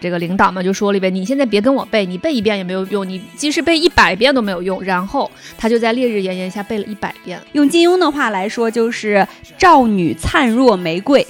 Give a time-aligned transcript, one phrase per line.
[0.00, 7.40] 这个领导嘛就说了一遍：“你现在别跟我背，你背一遍也没有用，你即使背一百遍都没有用。”然后他就在烈日炎炎下背了一百遍。
[7.52, 9.26] 用金庸的话来说，就是
[9.58, 11.26] “少女灿若玫瑰”。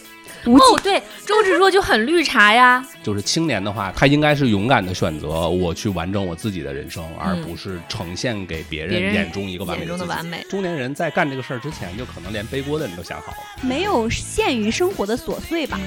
[0.47, 2.85] 哦，对，周芷若就很绿茶呀。
[3.03, 10.47] 就是青年的话，他应该是勇敢的选择我去完整我自己的人生，而不是呈现给别人眼中一个完美的完美。
[10.49, 15.81] 中年人在干这个事儿之前，就可能连背锅的人都想好了，没有限于生活的琐碎吧。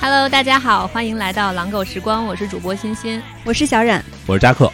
[0.00, 4.72] Hello，大家好，欢迎来到狼狗时光，我是主播欣欣，我是小冉，我是扎克。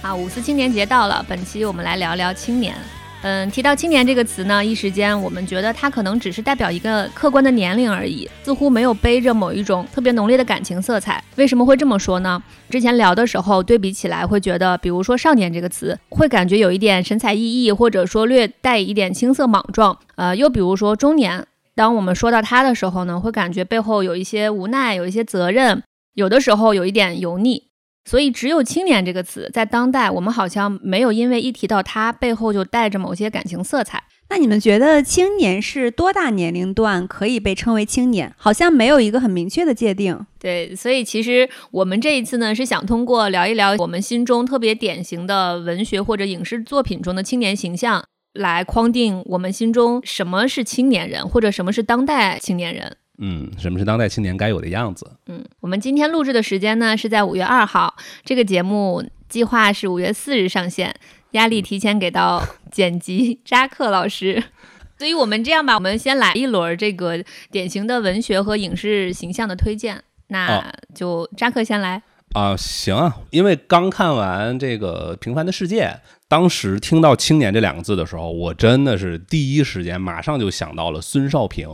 [0.00, 2.74] 啊，五四青年节到了，本期我们来聊聊青年。
[3.22, 11.22] 嗯，提到青年这个词呢，一时间我们觉得它可能只是代表一个客观的年龄而已，似乎没有背着某一种特别浓烈的感情色彩。
[11.36, 12.42] 为什么会这么说呢？
[12.70, 19.98] 之前聊的时候对比起来，会觉得，比如说少年这个词，会感觉有一点神采奕奕，或者说略带一点青涩莽撞。
[20.16, 21.46] 呃，又比如说中年。
[21.76, 25.82] 当我们说到他的时候呢，会感觉背后有一些无奈，有一些责任，
[26.14, 27.62] 有的时候有一点油腻。
[28.04, 34.02] 所以，只有“青年”这个词，在当代我们好像没有因为一提到它背后就带着某些感情色彩。
[34.30, 38.32] 那你们觉得青年是多大年龄段可以被称为青年？
[38.36, 40.18] 好像没有一个很明确的界定。
[40.38, 48.04] 对，所以其实我们这一次呢，是想通过聊一聊我们心中特别典型的文学或者影视作品中的青年形象。
[48.34, 52.96] 来框定我们心中什么是青年人，或者什么是当代青年人。
[53.20, 55.10] 嗯，什么是当代青年该有的样子？
[55.26, 60.94] 嗯，我们今天录制的时间呢是在五月二号，这个节目计划是五月四日上线，
[61.32, 64.42] 压力提前给到剪辑扎克老师。
[64.98, 72.02] 所以我们这样吧，我们先来一轮这个典型的文学和影视形象的推荐，那就扎克先来。
[72.34, 75.84] 啊，行啊，因为刚看完这个《平凡的世界》，
[76.28, 81.66] 当时听到“青年”这两个字的时候，我真的是第一时间马上就想到了孙少平，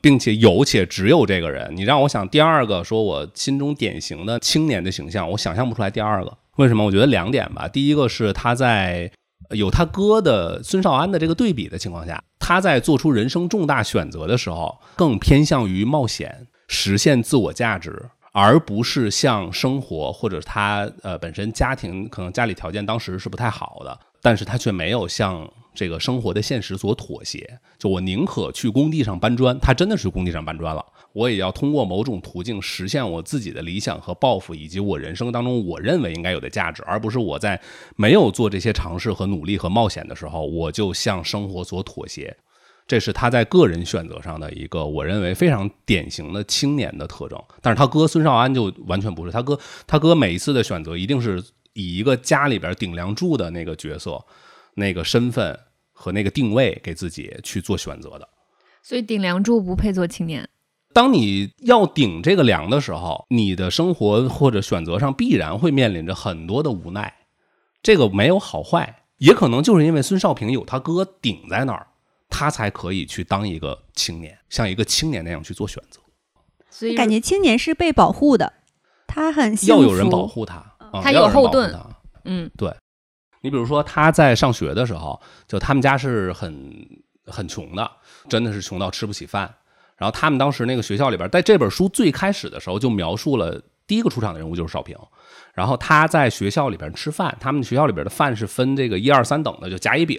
[0.00, 1.70] 并且有且只有这个人。
[1.74, 6.36] 你让我想第二个，说我心中典型的青年的形象，我想象不出来第二个。
[6.56, 6.84] 为什么？
[6.84, 7.66] 我觉得两点吧。
[7.68, 9.10] 第一个是他在
[9.50, 18.10] 有他哥的孙少安的这个对比的情况下，他在做出人生重大选择的时候，更偏向于冒险，实现自我价值。
[18.32, 27.58] 而不是像生活或者他呃本身家庭可能家里条件当时是不太好的，但是他却没有像这个生活的现实所妥协。
[27.78, 37.60] 就我宁可去工地上搬砖，他真的是工地上搬砖了，我也要通过某种途径实现我自己的理想和抱负，以及我人生当中我认为应该有的价值，而不是我在
[37.96, 42.36] 没有做这些尝试和努力和冒险的时候，我就向生活所妥协。
[42.86, 47.40] 这是他在个人选择上的一个，我认为非常典型的青年的特征。
[47.62, 49.56] 但是他哥孙少安就完全不是，他哥
[49.86, 51.40] 他哥每一次的选择一定是
[51.74, 54.20] 以一个家里边顶梁柱的那个角色、
[54.80, 55.56] 那个身份
[55.92, 58.28] 和那个定位给自己去做选择的。
[58.82, 60.48] 所以顶梁柱不配做青年。
[60.92, 67.14] 当你要顶这个梁的时候，你的生活或者选择上必然会面临着很多的无奈。
[67.80, 71.86] 这个没有好坏，也可能就是因为孙少平有他哥顶在那儿。
[72.32, 76.00] 他才可以去当一个青年，像一个青年那样去做选择。
[76.70, 78.52] 所以感觉青年是被保护的，
[79.08, 80.64] 他很要有人保护他，
[81.02, 81.76] 他有后盾。
[82.24, 82.72] 嗯，对。
[83.40, 86.72] 你比如说他在上学的时候，就他们家是很
[87.26, 87.90] 很穷的，
[88.28, 89.52] 真的是穷到吃不起饭。
[89.96, 94.96] 然后他们当时那个学校里边，在这本书最开始的时候就描述了第一个出场的人物就是少平。
[95.52, 100.18] 然后他在学校里边吃饭，他们学校里边的饭是分这个一二三等的，就甲乙丙。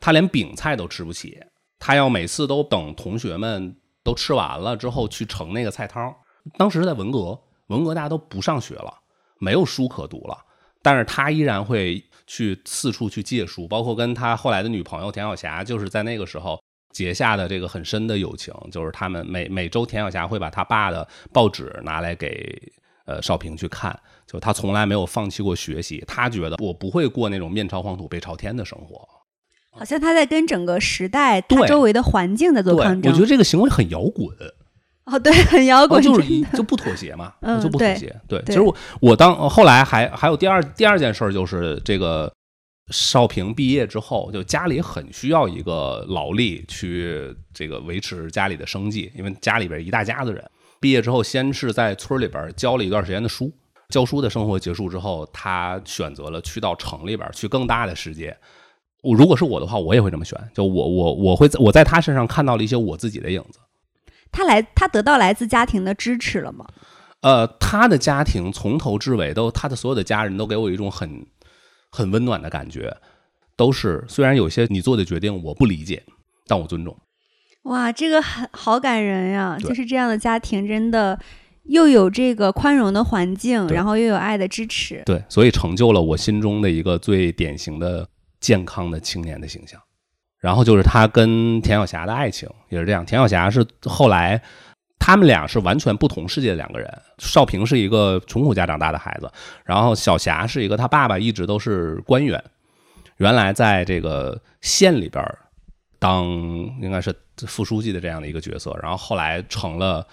[0.00, 1.38] 他连饼菜都吃不起，
[1.78, 6.14] 他要每次都等同学们都吃完了之后去盛那个菜汤。
[6.56, 7.38] 当时在文革，
[7.68, 8.92] 文革大家都不上学了，
[9.38, 10.36] 没有书可读了，
[10.80, 12.02] 但是他依然会
[12.32, 16.58] 去四处去借书，包括跟他后来的女朋友田晓霞，就是在那个时候
[16.90, 22.72] 结下的这个很深的友情，就是他们每每周田晓霞会把他爸的报纸拿来给
[23.04, 23.94] 呃少平去看，
[24.26, 29.06] 就他从来没有放弃过学习，他觉得我不会过那种面朝黄土背朝天的生活。
[29.70, 33.12] 好像他在跟整个时代、他周围的环境在做抗争。
[33.12, 34.34] 我觉得这个行为很摇滚。
[35.04, 38.14] 哦，对，很摇滚，就是就不妥协嘛， 就不妥协。
[38.28, 42.32] 对，其实我我当后来还还有第二第二件事就是这个
[42.92, 50.44] 少平毕业之后，就家里很需要一个劳力去这个维持家里的生计，因为家里边一大家子人。
[50.80, 53.52] 毕业之后，先是在村里边教了一段时间的书，
[53.88, 58.36] 教书的生活结束之后，他选择了去到城里边去更大的世界。
[59.02, 60.38] 我如果是我的话，我也会这么选。
[60.54, 63.58] 就我我我会我在他身上看到了一些我自己的影子。
[64.32, 66.66] 他来，他得到来自家庭的支持了吗？
[67.20, 71.24] 呃，他的家庭从头至尾都，他的所有的家人都给我一种很
[71.90, 72.96] 很温暖的感觉，
[73.56, 76.02] 都是虽然有些你做的决定我不理解，
[76.48, 76.96] 但我尊重。
[77.64, 79.56] 哇，这个很好感人呀！
[79.60, 81.16] 就是这样的家庭，真的
[81.66, 85.00] 又有这个宽容的环境，然后又有爱的支持。
[85.06, 88.08] 对，所以成就了我心中的一个最典型的
[88.40, 89.80] 健康的青年的形象。
[90.42, 94.42] 然后就是他跟田晓霞的爱情也是这样，田晓霞是后来
[94.98, 97.02] 他们俩是完全不同世界的两个人。
[97.18, 99.30] 少平是一个穷苦家长大的孩子，
[99.64, 102.42] 然后小霞是一个他爸爸一直都是官员，
[103.18, 105.38] 原来在这个县里边儿
[106.00, 107.14] 当应该是
[107.46, 110.04] 副书记的这样的一个角色，然后后来成了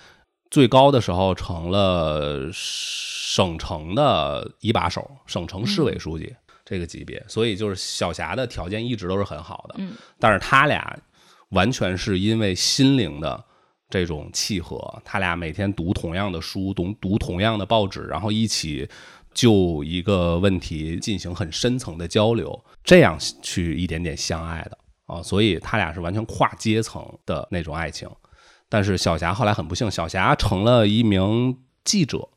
[0.52, 6.36] 最高的时候成了省城的一把手，省城市委书记。
[6.70, 10.96] 这个级别，所以就是小霞的条件一直都是很好的，嗯，但是他俩
[11.50, 13.44] 完全是因为心灵的
[13.90, 18.88] 这种契合，他俩每天读同样的书，读读同样的报纸，然后一起
[19.34, 24.78] 就一个问题进行很深层的交流，这样去一点点相爱的
[25.08, 28.08] 啊，所以他俩是完全跨阶层的那种爱情。
[28.70, 32.30] 但是小霞后来很不幸，小霞成了一名记者，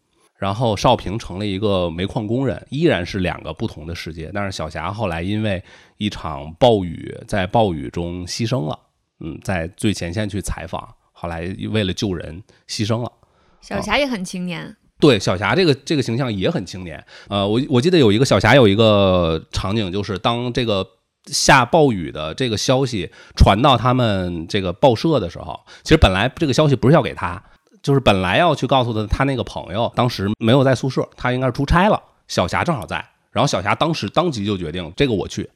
[0.43, 4.29] 然后少平成了一个煤矿工人，依然是两个不同的世界。
[4.35, 5.63] 但是小霞后来因为
[5.99, 8.77] 一场暴雨，在暴雨中牺牲了，
[9.21, 13.13] 嗯，在最前线去采访，后来为了救人牺牲了。
[13.61, 17.05] 小霞也很青年，对小霞这个这个形象也很青年。
[17.29, 20.85] 呃，我我记得有一个小霞有一个场景，就是当这个
[21.27, 27.41] 下暴雨的这个消息传到他们这个报社的时候，其实本来这个消息不是要给他，
[27.83, 35.51] 就是本来要去告诉他他那个朋友当时没有在宿舍，他应该是出差了，小霞正好在，然后小霞当时当即就决定这个我去。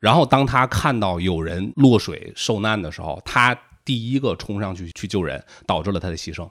[0.00, 6.48] 然后当他看到有人落水受难的时候，他第一个冲上去去救人，导致了他的牺牲。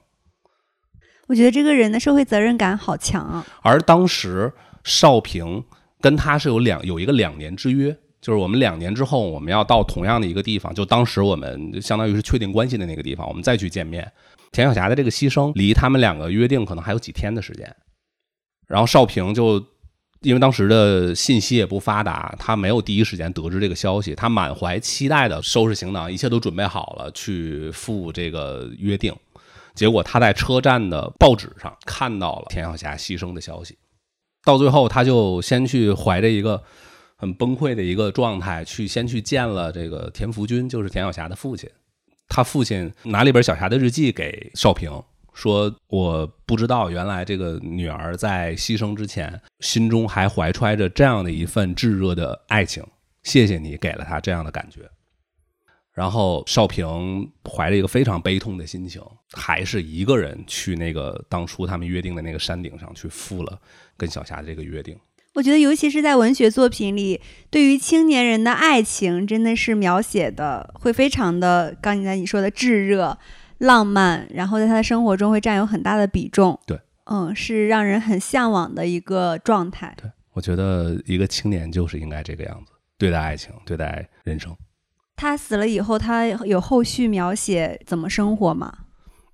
[1.28, 3.46] 我觉得这个人的社会责任感好强啊！
[3.62, 4.52] 而当时
[4.84, 5.64] 少平
[6.00, 14.10] 跟他是有两有一个两年之约，就是我们两年之后我们要到同样的一个地方，就当时我们相当于是确定关系的那个地方，我们再去见面。
[14.52, 17.76] 田晓霞的这个牺牲离他们两个约定可能还有几天的时间，
[18.68, 19.64] 然后少平就
[20.22, 29.16] 因为当时的信息也不发达，他没有第一时间得知这个消息，他满怀期待的收拾行囊，一切都准备好了去赴这个约定。
[29.76, 33.78] 结果他在车站的报纸上看到了田晓霞牺牲的消息，
[34.44, 36.64] 到最后他就先去怀着一个
[37.16, 41.70] 很崩溃的一个状态，去先去见了这个田福军，就是田晓霞的父亲。
[42.28, 45.04] 他父亲拿了一本小霞的日记给少平，
[45.34, 52.84] 说：“我不知道，原来这个女儿在牺牲之前，心中还怀揣着这样的一份炙热的爱情。
[53.24, 54.82] 谢谢你给了她这样的感觉。”
[55.94, 59.02] 然后少平怀着一个非常悲痛的心情，
[59.32, 63.60] 还是一个人去那个当初他们约定的那个山顶上去赴了
[63.98, 64.96] 跟小霞的这个约定。
[65.38, 73.16] 我觉得，尤其是在文学作品里，对于青年人的爱情，真的是描写的会非常的，刚才你说的炙热、
[73.60, 76.60] 浪漫，然后在他的生活中会占有很大的比重。
[76.66, 79.94] 对，嗯，是让人很向往的一个状态。
[80.02, 84.58] 对我觉得一个青年就是应该这个样子，对待爱情，对待人生。
[85.16, 88.76] 他死了以后，他有后续描写怎么生活吗？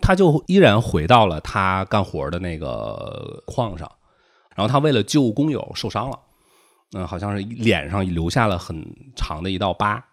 [0.02, 3.90] 他就依然回到了他干活的那个矿上，
[4.56, 6.20] 然后他为了救工友受伤了，
[6.96, 10.04] 嗯、好像是脸上留下了很长的一道疤，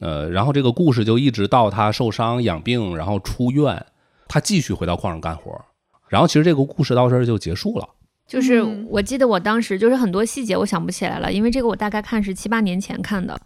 [0.00, 3.84] 呃，然后这个故事就一直到他受伤养病，然后出院，
[4.28, 5.60] 他继续回到矿上干活，
[6.08, 7.88] 然后其实这个故事到这儿就结束了。
[8.26, 13.38] 就是嗯我记得我当时就是很多细节我想不起来了，因为这个我大概看是七八年前看的，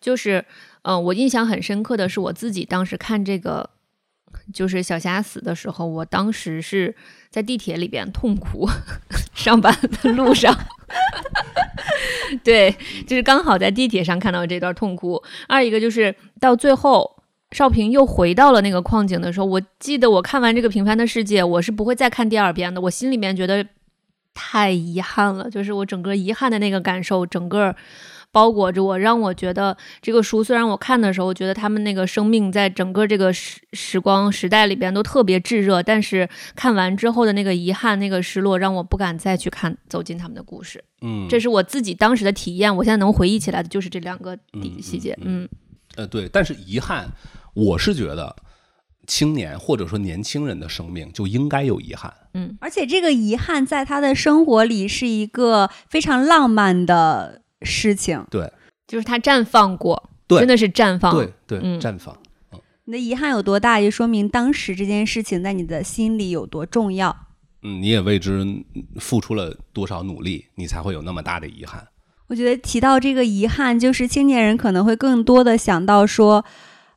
[0.00, 0.42] 就是
[0.82, 3.68] 呃，我印象很深刻的是我自己当时看这个，
[4.52, 6.94] 就是小霞死的时候，我当时是
[7.30, 8.68] 在地铁里边痛哭，
[9.34, 10.56] 上班的路上，
[12.44, 12.74] 对，
[13.06, 15.22] 就是刚好在地铁上看到这段痛哭。
[15.48, 17.16] 二一个就是到最后。
[17.52, 22.80] 少平又回到了那个矿井的时候，我记得我看完这个《平凡的世界》，我是不会再看第二遍的。
[22.80, 23.66] 我心里面觉得
[24.32, 27.74] 太遗憾了，就是我整个遗憾的那个感受，整个
[28.32, 40.82] 包裹着我，让我觉得这个书虽然我看的时候觉得他们那个生命在整个这个时时光时代里边都特别炙热，但是看完之后的那个遗憾、那个失落，让我不敢再去看走进他们的故事。
[41.02, 45.12] 嗯，这是我自己当时的体验，我现在能回忆起来的就是这两个嗯细节。
[45.22, 45.48] 嗯嗯
[45.96, 47.08] 呃对，但是遗憾，
[47.52, 48.36] 我是觉得
[49.06, 52.12] 青年或者说年轻人的生命就应该有遗憾。
[52.34, 58.24] 嗯而且这个遗憾在他的生活里是一个非常浪漫的事情。
[58.30, 58.50] 对
[58.86, 61.14] 就是他绽放过，对真的是绽放。
[61.14, 62.16] 对对，嗯绽放。
[62.84, 67.16] 你的遗憾有多大，就说明当时这件事情在你的心里有多重要。
[67.62, 68.44] 嗯，你也为之
[68.98, 71.86] 付出了多少努力，你才会有那么大的遗憾。
[72.26, 76.44] 我觉得提到这个遗憾，就是青年人可能会更多的想到说，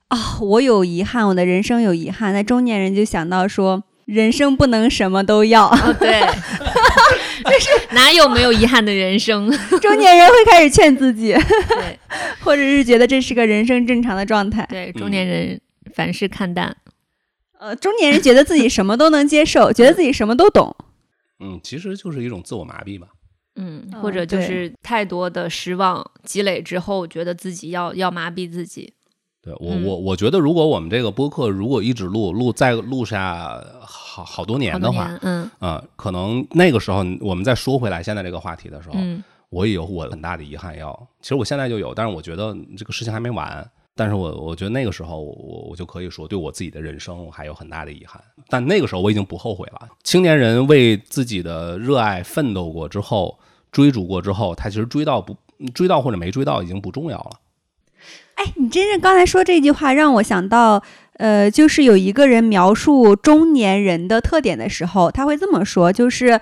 [0.08, 2.34] 啊，我有遗憾，我的人生有遗憾。
[2.34, 5.68] 那中年人就想到说，人生不能什么都要。
[5.68, 6.22] 哦，对，
[7.44, 9.50] 就 是哪有没有遗憾的人生？
[9.82, 12.00] 中年人会开始劝自己，对，
[12.42, 14.66] 或者是觉得这是个人生正常的状态。
[14.70, 15.60] 对，中年人
[15.94, 16.76] 凡事看淡。
[17.60, 20.76] 呃，中年人觉得自己什么都能接受，觉得自己什么都懂。
[21.40, 23.08] 嗯，其实就是一种自我麻痹吧。
[23.56, 28.94] 嗯，或者就是太多的失望积累之后，觉得自己要要麻痹自己。
[29.44, 41.08] 对我，我我觉得，如果我们这个播客如果一直录录再录下好好多年的话，嗯啊，可能那个时候我们再说回来现在这个话题的时候，嗯，我也有我很大的遗憾要。
[41.22, 43.70] 其实我现在就有，但是我觉得这个事情还没完。
[43.96, 48.20] 但是我我觉得那个时候我我就可以说，对我自己的人生我还有很大的遗憾。
[48.48, 49.88] 但那个时候我已经不后悔了。
[50.04, 53.38] 青年人为自己的热爱奋斗过之后，
[53.72, 55.36] 追逐过之后，他其实追到不
[55.76, 57.32] 追到或者没追到已经不重要了。
[58.36, 60.82] 哎，你真正刚才说这句话让我想到，
[61.18, 66.40] 呃，就是有一个人描述中年人的特点的时候，他会这么说，就是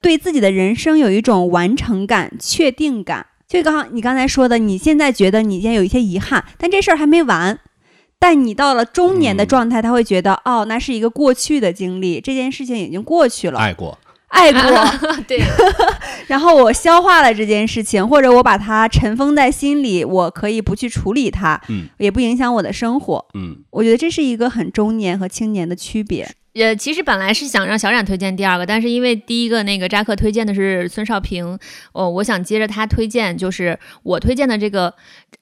[0.00, 3.26] 对自己的人生有一种完成感、确定感。
[3.46, 7.58] 就刚你刚才说的，你现在觉得你现在有一些遗憾，但这事儿还没完。
[8.18, 13.58] 但你到了中年的状态，他会觉得，哦，那是一个过去的经历，这件事情已经过去了。
[13.58, 13.96] 爱过，
[14.28, 14.60] 爱过，
[15.26, 15.42] 对。
[16.28, 23.26] 然后我消化了这件事情，或者我把它尘封在心里，我可以不去处理它，嗯，也不影响我的生活。
[23.34, 26.28] 嗯，我觉得这是一个很中年和青年的区别。
[26.52, 31.56] 也，其实本来是想让小冉推荐第二个，但是因为第一个那个扎克推荐的是孙少平，
[31.92, 34.92] 哦，我想接着他推荐，就是我推荐的这个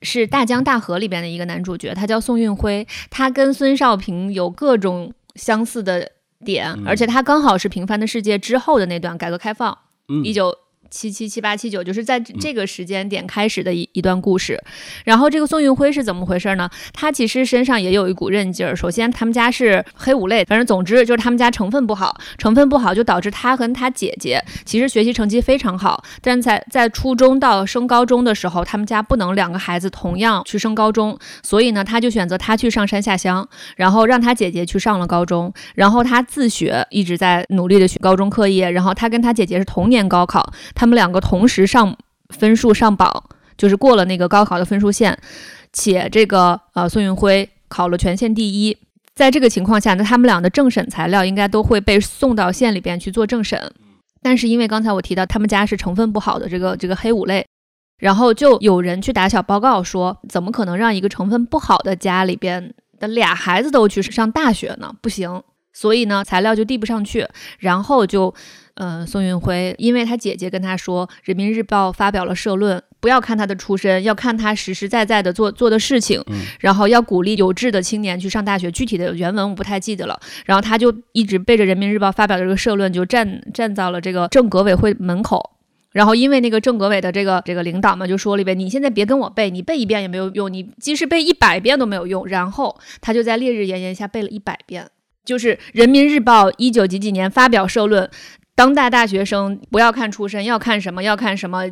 [0.03, 6.13] 是《大江大河》里边的一个男主角，他叫宋运辉，他跟孙少平有各种相似的
[6.45, 9.77] 点，而且他刚好是《平凡的世界》之后的那段改革开放，
[10.23, 10.66] 一九。
[10.91, 14.63] 七七七八七九，就是在这个时间点开始的一一段故事。
[15.05, 16.69] 然后这个宋运辉是怎么回事呢？
[16.93, 18.75] 他其实身上也有一股韧劲儿。
[18.75, 40.53] 首先，他们家是黑五类，反正总之就是他们家成分不好，成分不好就导致他和他姐姐其实学习成绩非常好，但在在初中到升高中的时候，他们家不能两个孩子同样去升高中，所以呢，他就选择他去上山下乡，然后让他姐姐去上了高中，然后他自学一直在努力的学高中课业，然后他跟他姐姐是同年高考。
[40.77, 41.97] 他们两个同时上
[42.29, 43.25] 分数上榜，
[43.57, 45.19] 就是过了那个高考的分数线，
[45.73, 48.77] 且这个呃宋运辉考了全县第一。
[49.15, 53.73] 在这个情况下，那他们俩的政审材料应该都会被送到县里边去做政审。
[54.23, 57.47] 但是因为刚才我提到他们家是成分不好的这个这个黑五类，
[57.99, 64.95] 然后就有人去打小报告说，怎么可能让一个成分不好的家里边的俩孩子都去上大学呢？
[65.01, 65.43] 不行。
[65.73, 67.27] 所以呢，材料就递不上去，
[67.59, 68.35] 然后就，
[68.77, 76.23] 呃，宋运辉，因为他姐姐跟他说，《人民日报》发表了社论，不要看他的出身，要看他实实在在的做做的事情，
[76.61, 78.71] 然后要鼓励有志的青年去上大学。
[78.71, 80.21] 具体的原文我不太记得了。
[80.45, 85.53] 然后他就一直背着《人民日报》发表的这个社论，就站站到了这个政革委会门口。
[85.93, 92.27] 然后因为那个政革委的这个这个领导嘛，就说了一遍，你现在别跟我背，你背一遍也没有用，你即使背一百遍都没有用。
[92.27, 94.91] 然后他就在烈日炎炎下背了一百遍。
[95.25, 98.09] 就是《人民日报》一九几几年发表社论，
[98.57, 101.03] 当代大学生不要看出身，要看什么？
[101.03, 101.63] 要看什么？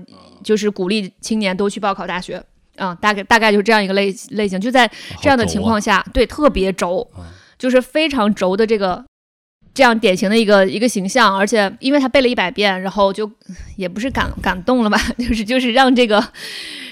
[0.45, 2.41] 就是鼓励青年都去报考大学。
[2.77, 4.61] 嗯，大概大概就是这样一个类类型。
[4.61, 4.89] 就在
[5.23, 7.11] 这样的情况下，对，特别轴，
[7.59, 9.03] 就是非常轴的这个
[9.73, 11.35] 这样典型的一个一个形象。
[11.35, 13.31] 而且因为他背了一百遍，然后就
[13.77, 16.23] 也不是感感动了吧， 就是就是让这个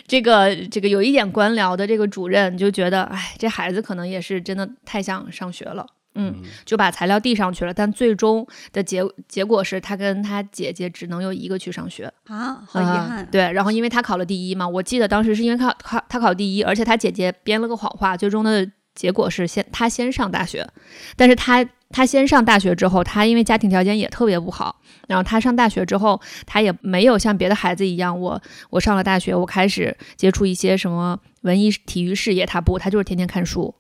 [0.07, 5.85] 这个这个有一点官僚的这个主任就觉得，哎，这孩子可能也是真的太想上学了。
[6.15, 13.27] 嗯，就把材料递上去了，但最终的结结果是他跟他姐姐只能有一个去上学啊，好遗憾。
[13.31, 20.69] 对，然后因为他考了第一嘛，我记得当时是因为考考他考第一，而且他姐姐编了个谎话，最终的结果是先他先上大学，
[21.17, 28.41] 但是他他先上大学之后，他因为家庭条件也特别不好，然后他上大学之后，他也没有像别的孩子一样，我
[28.71, 33.75] 我上了大学，我开始接触一些什么文艺体育事业，他不，他就是天天看书。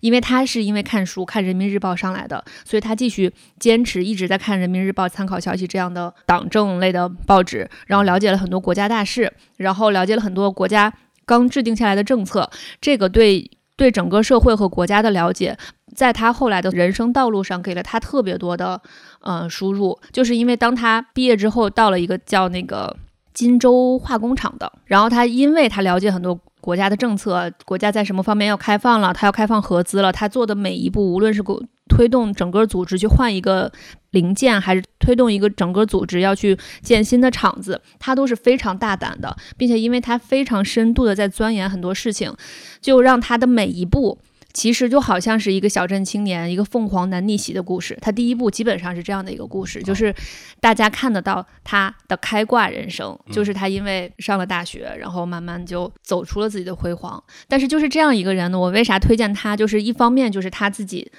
[0.00, 10.92] 因为他是因为看书看《人民日报》上来的，所以他继续坚持一直在看《人民日报》参考消息这样的党政类的报纸，然后了解了很多国家大事，然后了解了很多国家
[11.24, 12.50] 刚制定下来的政策。
[12.80, 15.56] 这个对对整个社会和国家的了解，
[15.94, 18.80] 在他后来的人生道路上给了他特别多的
[19.20, 19.98] 呃输入。
[20.12, 22.96] 就是因为当他毕业之后到了一个叫那个
[23.34, 26.38] 金州化工厂的，然后他因为他了解很多。
[26.62, 29.12] 国家的政策，国家在什么方面要开放了？
[29.12, 30.12] 他要开放合资了。
[30.12, 31.42] 他做的每一步，无论是
[31.88, 33.70] 推动整个组织去换一个
[34.12, 42.32] 零件，还是推动一个整个组织要去建新的厂子，他都是非常大胆的，并且因为他非常深度的在钻研很多事情，
[42.80, 44.16] 就让他的每一步。
[44.52, 47.96] 其实就好像是一个小镇青年，一个凤凰男逆袭的故事。
[48.00, 50.14] 他第一部基本上是这样的一个故事，就是
[50.60, 57.22] 大家看得到他的开挂人生，就是他因为上了大学，然后慢慢就走出了自己的辉煌。
[57.48, 59.56] 但是就是这样一个人呢，我为啥推荐他？
[59.56, 61.10] 就是一方面就是他自己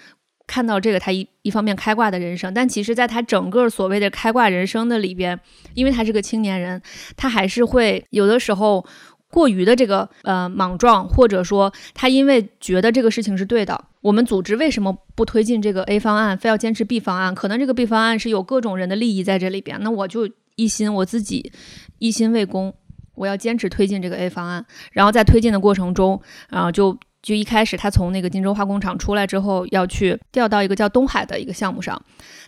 [0.45, 5.39] 看到这个，他一一方面开挂的人生，但其实在他整个所谓的开挂人生的里边，
[5.73, 6.81] 因为他是个青年人，
[7.17, 8.85] 他还是会有的时候。
[9.33, 17.33] 过于的这个呃莽撞，或者说他因为觉得这个事情是对的，我们组织为什么不推进这个 A 方案，非要坚持 B 方案？
[17.33, 21.51] 可能这个 B 方案是有各种人的利益在这里边，那我就一心我自己
[21.97, 22.71] 一心为公，
[23.15, 26.95] 我要坚持推进这个 A 方案，然后在推进的过程中，啊就。
[27.23, 31.97] 就一开始他从那个金州化工厂出来之后，要去调到一个叫东海的一个项目上。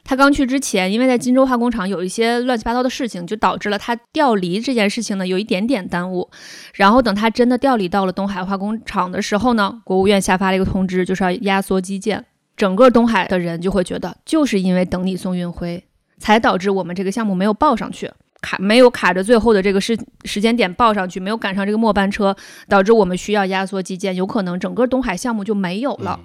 [0.05, 6.29] 他刚去之前，因为在金州化工厂有一些乱七八糟的事情，就导致了他调离这件事情呢有一点点耽误。
[6.75, 12.23] 然后等他真的调离到了东海化工厂的时候呢，国务院下发了一个通知，就是要压缩基建。
[12.55, 15.83] 整个东海的人就会觉得，就是因为等你宋运辉，
[16.19, 18.09] 才导致我们这个项目没有报上去。
[18.41, 22.35] 卡没有卡着最后的这个时时间点报上去，没有赶上这个末班车，
[22.69, 26.19] 导致我们需要压缩基建，有可能整个东海项目就没有了，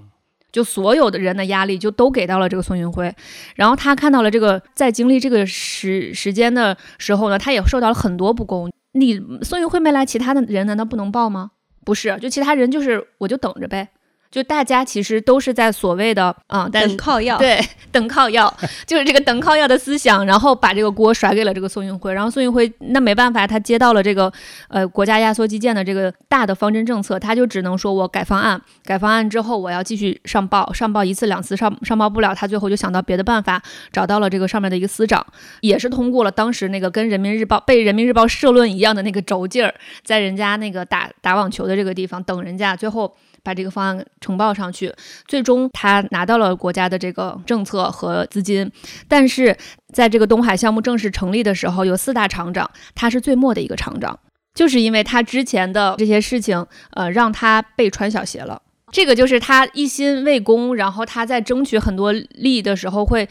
[0.52, 3.14] 就所有的人的压力就都给到了这个宋运辉，
[3.54, 8.70] 然后他看到了这个在经历这个时时间的时候呢，他也受到了很多不公。
[8.92, 11.52] 你宋运辉没来，其他的人难道不能报吗？
[11.84, 13.88] 不是，就其他人就是我就等着呗。
[14.30, 17.60] 就大家其实都是在所谓的啊等靠要，对，
[17.90, 18.48] 等靠要，
[18.86, 24.32] 就是这个等靠要的思想，然后把这个锅甩给了这个宋运辉，然后宋运辉那没办法，他接到了这个
[24.68, 33.60] 呃国家压缩基建的这个大的方针政策，他就只能说我改方案，改方案之后我要继续上报，上报一次两次上上报不了，他最后就想到别的办法，
[33.92, 35.26] 找到了这个上面的一个司长，
[35.60, 43.12] 也是通过了当时那个跟人民日报被人民日报社论一样的那个轴劲儿，在人家那个打打网球的这个地方等人家，最后。
[43.42, 44.92] 把这个方案呈报上去，
[45.26, 48.70] 最终他拿到了国家的这个政策和资金，
[49.08, 49.56] 但是
[49.92, 54.18] 在这个东海项目正式成立的时候，有四大厂长，他是最末的一个厂长，
[54.54, 58.60] 就是因为他之前的这些事情，呃，让他被穿小鞋了。
[58.92, 63.28] 这个就是他一心为公，然后他在争取很多利益的时候，会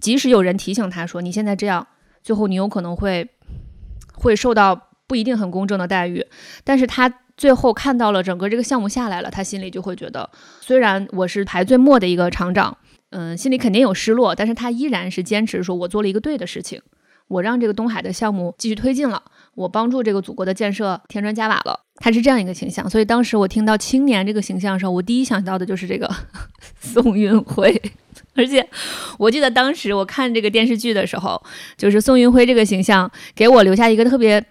[0.00, 1.86] 即使有人提醒他说你现在这样，
[2.22, 3.28] 最后你有可能会
[4.14, 6.26] 会受到不一定很公正的待遇，
[6.64, 7.12] 但是他。
[7.36, 12.76] 最后看到了整个这个项目下来了，他心里就会觉得，虽然我是排最末的一个厂长，
[13.10, 16.80] 嗯，心里肯定有失落，但是他依然是坚持说，我做了一个对的事情，
[17.28, 19.22] 我让这个东海的项目继续推进了，
[19.54, 22.88] 我帮助这个祖国的建设添砖加瓦了，他是这样一个形象。
[22.88, 26.08] 所以当时我听到青年这个形象的时候，我第一想到的就是这个
[26.78, 27.82] 宋运辉，
[28.36, 28.64] 而且
[29.18, 31.42] 我记得当时我看这个电视剧的时候，
[31.76, 34.44] 就是宋运辉这个形象给我留下一个特别。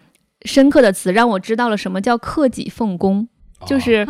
[0.45, 3.27] 深刻的词让我知道了什么叫克己奉公，
[3.65, 4.05] 就是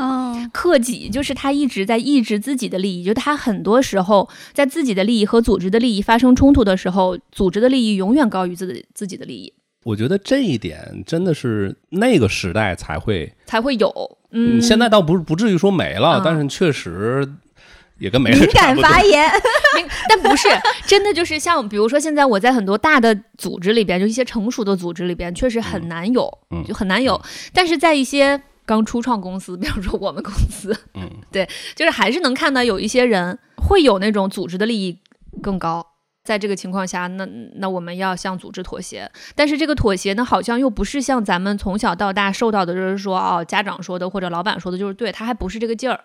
[0.51, 9.53] 克己，就是他一直在抑制自己的利益，就他很多时候在自己的利益和组织的利益发生冲突的时候，组织的利益永远高于自己自己的利益。
[9.83, 17.27] 我觉得这一点真的是那个时代才会才会有，嗯，现在倒不是不至于说没了，但是确实。
[17.99, 19.29] 也跟没敏感发言，
[20.09, 20.47] 但不是
[20.85, 26.31] 真的，就是像比如说，现在我在很多大的组织里边，就一些成熟的组织里边，确实很难有，
[26.67, 27.21] 就很难有。
[27.53, 34.97] 但是在一些刚初创公司，比如说我们公司，嗯， 对，就是还是能看到有一些人会有那种组织的利益
[35.41, 35.85] 更高，
[36.23, 39.09] 在这个情况下，那那我们要向组织妥协。
[39.35, 45.99] 但是这个妥协呢，好像又不是像咱们从小到大受到的，就是说哦，家长说的或者老板说的就是对，他还不是这个劲儿。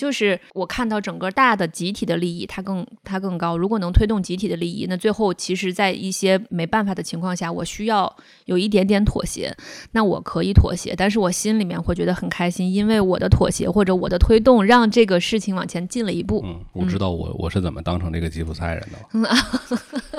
[0.00, 3.58] 就是我看到整个大的集体的利益，它更它更高。
[3.58, 9.54] 如果能推动集体的利益，那最后其实，在一些没办法的情况下，我需要有一点点妥协，
[9.92, 10.94] 那我可以妥协。
[10.96, 16.40] 但是我心里面会觉得很开心，因为我的妥协或者我的推动，让这个事情往前进了一步。
[16.46, 19.36] 嗯，我知道我我是怎么当成这个吉普赛人的了。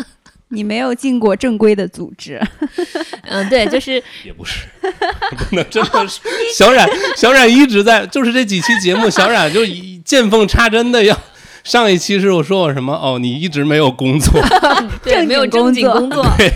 [0.51, 2.39] 你没有进过正规的组织，
[3.23, 4.67] 嗯，对，就是 也不是，
[5.49, 6.19] 不能真的是
[6.53, 9.61] 小冉，小冉一直在，就是这几期节目，小冉就
[10.03, 11.17] 见缝插针的要。
[11.63, 12.93] 上一期是我说我什么？
[12.93, 14.41] 哦，你一直没有工作，
[15.03, 16.51] 对，没有正经工作，对，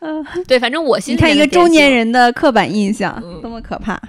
[0.00, 4.00] 嗯，对，反正我心里看一个中年人的刻板印象多么可怕。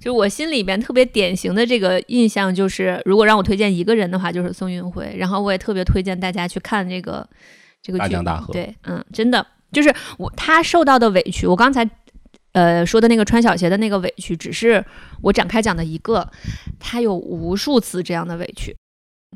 [0.00, 5.14] 就是我心里边特别典型的这个印象，就是如果让我推荐一个人的话，就是宋运辉。
[5.18, 7.26] 然后我也特别推荐大家去看这个。
[7.88, 11.88] 这个大江大河，对，嗯，真的就是我他受到的委屈，我刚才
[12.52, 14.84] 呃说的那个穿小鞋的那个委屈，只是
[15.22, 16.30] 我展开讲的一个，
[16.78, 18.76] 他有无数次这样的委屈，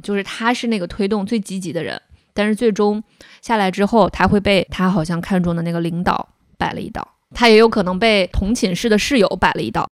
[0.03, 1.99] 就是他是那个推动最积极的人，
[2.35, 3.03] 但是最终
[3.41, 9.89] 下来之后，他会被他好像看中的那个领导摆了一道，他也有可能被同寝室的室友摆了一道。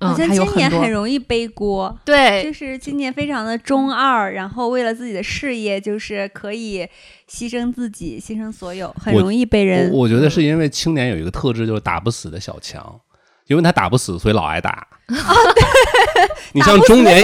[0.00, 6.86] 嗯，好像今年很容易背锅，对就是今年非常的中二，然后为了自己的事业，就是可以
[7.30, 13.00] 牺牲自己，牺牲所有，很容易被人我我觉得是因为青年有一个特质，就是打不死的小强，
[13.46, 14.86] 因为他打不死，所以老挨打。
[16.52, 17.22] 你像中年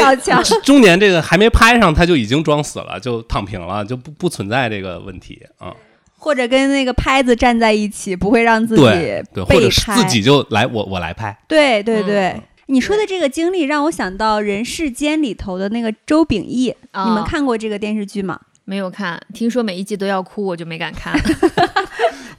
[0.63, 5.75] 中年这个还没拍上，他就已经装死了，就躺平了，就不不存在这个问题啊。
[6.17, 11.37] 或者跟那个拍子站在一起，不会让自己对对，或者是自己就来我我来拍。
[11.49, 12.29] 对对对。
[12.29, 18.41] 嗯你说的这个经历让我想到《人世间》里头的那个周秉义，啊你们看过这个电视剧吗？
[18.65, 21.19] 没有看，听说每一季都要哭，我就没敢看。
[21.21, 21.35] 对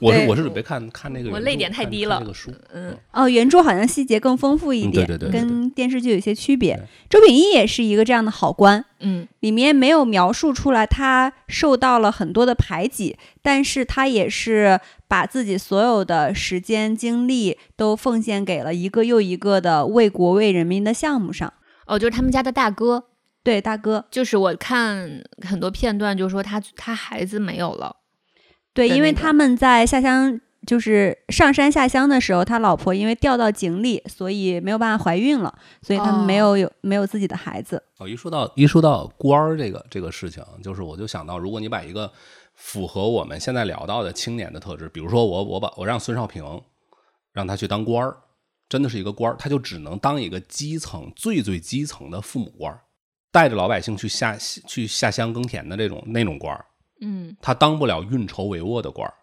[0.00, 6.76] 我是我是准备看看那个，我泪点太低了那个书，嗯，哦，原著好像细节更丰富一嗯点，对对对对跟电视剧有一些区别。
[7.08, 21.52] 周秉义也是一个这样的好官，嗯里面没有描述出来他受到了很多的排挤，但是他也是把自己所有的时间精力都奉献给了一个又一个的为国为人民的项目上。
[21.86, 23.04] 哦，就是他们家的大哥，
[23.42, 27.96] 对，大哥，就是我看很多片段，就说他他孩子没有了。
[28.72, 35.52] 对，因为他们在下乡，就是上山下乡的时候，他老婆因为掉到井里，所以没有办法怀孕了，
[35.82, 37.82] 所以他们没有有、没有自己的孩子。
[37.98, 42.10] 哦，一说到一说到官儿这个这个事情，就是我就想到，如果你把一个
[42.54, 46.44] 符合我们现在聊到的青年的特质，比如说我我把我让孙少平
[47.32, 48.16] 让他去当官儿，
[48.68, 52.80] 真的是一个官儿，他就只能当一个基层最最基层的父母官儿，
[53.32, 56.64] 带着老百姓去下去下乡耕田的这种那种官儿，
[57.00, 59.14] 嗯，他当不了运筹帷幄的官儿。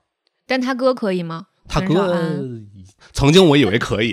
[0.48, 1.45] 但他哥可以吗？
[1.67, 2.36] 他哥
[3.13, 4.12] 曾经我以为可以，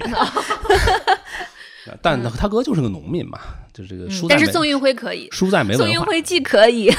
[2.02, 3.40] 但他哥就是个农民嘛，
[3.72, 5.88] 就是这个但是宋运辉可以，输在没宋。
[5.88, 6.92] 运辉既可以，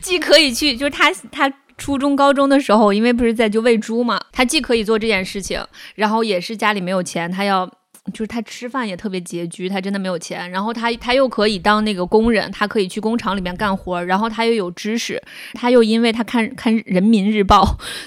[0.00, 5.62] 既可以去，就是他他初中高中的时候，因为不是在就喂猪嘛，他既可以做这件事情，
[5.96, 7.70] 然后也是家里没有钱，他要。
[8.12, 10.50] 就是他吃饭也特别拮据，他真的没有钱。
[10.50, 15.22] 然后他他又可以当那个工人，他可以去工厂里面干活，然后他又有知识，
[15.54, 17.62] 他又因为他看看《人民日报》，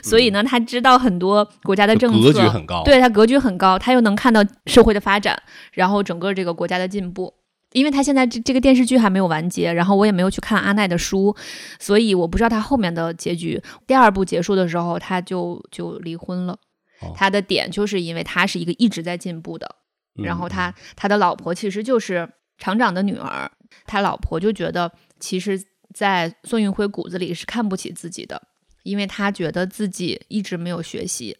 [0.08, 5.42] 所以呢，他知道很多国家的政策，格局很高，对他格局很高，他又能看到社会的发展，
[5.74, 7.34] 然后整个这个国家的进步。
[7.74, 11.34] 因为他现在这这个电视剧还没有完结，然后我也没有去看阿奈的书，
[11.80, 13.62] 所以我不知道他后面的结局。
[13.88, 16.54] 第二部结束的时候，他就就离婚了。
[17.02, 19.81] 哦他的点就是因为他是一个一直在进步的，嗯
[20.16, 23.50] 然后他他的老婆其实就是厂长的女儿，
[23.86, 25.62] 他老婆就觉得其实，
[25.94, 28.42] 在宋运辉骨子里是看不起自己的，
[28.84, 31.38] 因为他觉得自己一直没有学习。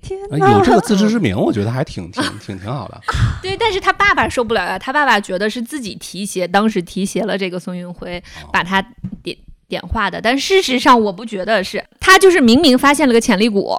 [0.00, 3.00] 天有这个自知之明， 我觉得还挺挺挺挺好的。
[3.40, 8.82] 对，但是他爸爸受不了呀，他爸爸觉得是自己提携，当时提携了这个宋运辉，把他
[9.22, 9.36] 点
[9.68, 10.20] 点化的。
[10.20, 13.76] 但事实上，我不觉得是他，就是明明发现了个潜力股，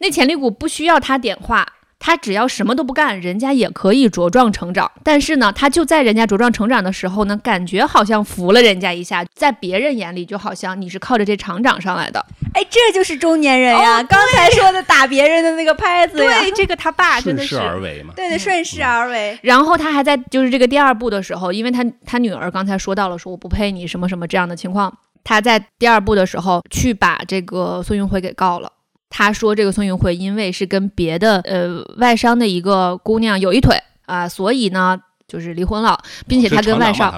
[0.00, 1.66] 那潜力股不需要他点化。
[1.98, 4.90] 他只要什么都不干，人家也可以茁壮成长。
[5.02, 12.24] 但是呢，他就在人家茁壮成长的时候呢，感觉好像扶了人家一下，在别人眼里就好像你是靠着这厂长上来的。
[12.52, 14.02] 哎，这就是中年人呀！
[14.02, 18.12] 刚才说的打别人的那个拍子呀，对，这个他爸真的是顺势而为嘛。
[18.14, 19.36] 对对，顺势而为。
[19.42, 28.70] 然后他还在就是这个第二部的时候，因为他他女儿刚才说到了说我不配你什么什么这样的情况，他在第二部的时候去把这个孙运辉给告了。
[29.10, 37.10] 他说这个孙运辉因为是跟别的呃外商的一个姑娘有一腿啊、所以呢就是离婚了，并且他跟外商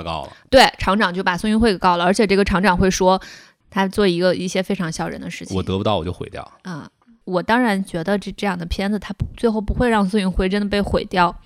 [0.49, 3.20] 对厂长就把孙运辉给告了，而且这个厂长会说
[3.68, 5.57] 他做一个一些非常小人的事情。
[5.57, 6.49] 我得不到我就毁掉。
[6.62, 6.88] 啊、
[7.25, 11.37] 我当然觉得这这样的片子，他不最后不会让孙运辉真的被毁掉，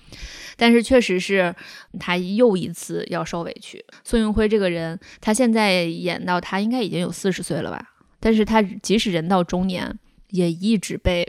[0.55, 1.53] 但是确实是
[1.99, 3.83] 他又一次要受委屈。
[4.03, 7.83] 孙运辉这个人，他现在演到他应该已经有四十岁了吧，
[8.19, 9.97] 但是他即使人到中年，
[10.31, 11.23] 也一直被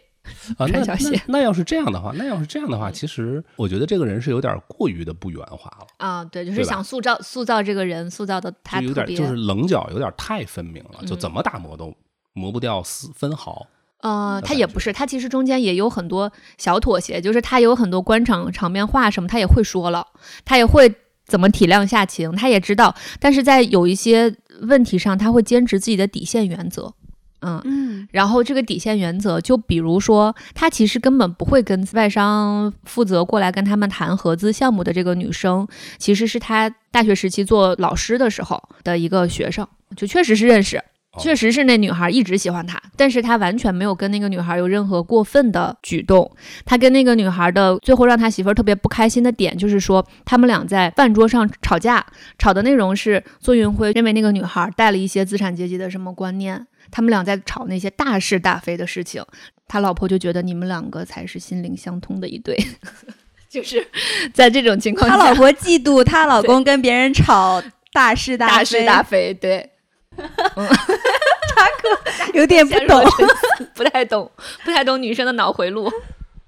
[0.57, 11.19] 啊，那那那要是这样的话，那要是这样的话，其实我觉得这个人是有点过于的不圆滑了，啊，对，就是想塑造塑造这个人，塑造的他有点就是棱角有点太分明了，就嗯。
[11.19, 11.95] 怎么打磨都
[12.33, 13.67] 磨不掉丝分毫。
[13.99, 20.07] 呃，的感觉他也不是，他其实中间也有很多小妥协，就是他有很多官场场面话什么，他也会说了，
[20.45, 20.93] 他也会
[21.25, 26.93] 怎么体谅下情，他也知道，但是在有一些问题上，他会坚持自己的底线原则，
[27.43, 27.61] 嗯。
[27.65, 35.67] 嗯，然后这个底线原则，就比如说，他其实根本不会跟外商负责过来跟他们谈合资项目的这个女生，
[35.99, 40.83] 其实是他大学时期做老师的时候的一个学生，就确实是认识。
[41.19, 46.35] 确实是那女孩一直喜欢他，但是他完全没有跟那个女孩有任何过分的举动。
[46.65, 52.03] 他跟那个女孩的最后让他媳妇儿特别不开心的点，就是说他们俩在饭桌上吵架，
[52.39, 59.25] 吵的内容是宋云辉认为那个女孩带了一些资产阶级的什么观念，他们俩在吵那些大是大非的事情，
[59.67, 62.57] 他老婆就觉得你们两个才是心灵相通的一对，
[63.51, 63.85] 就是
[64.33, 67.61] 在这种情况下，他老婆嫉妒他老公跟别人吵
[67.93, 69.69] 大是大非，是大非，对。
[71.55, 73.03] 查克有点不懂，
[73.75, 74.31] 不太懂，
[74.65, 75.91] 不太懂女生的脑回路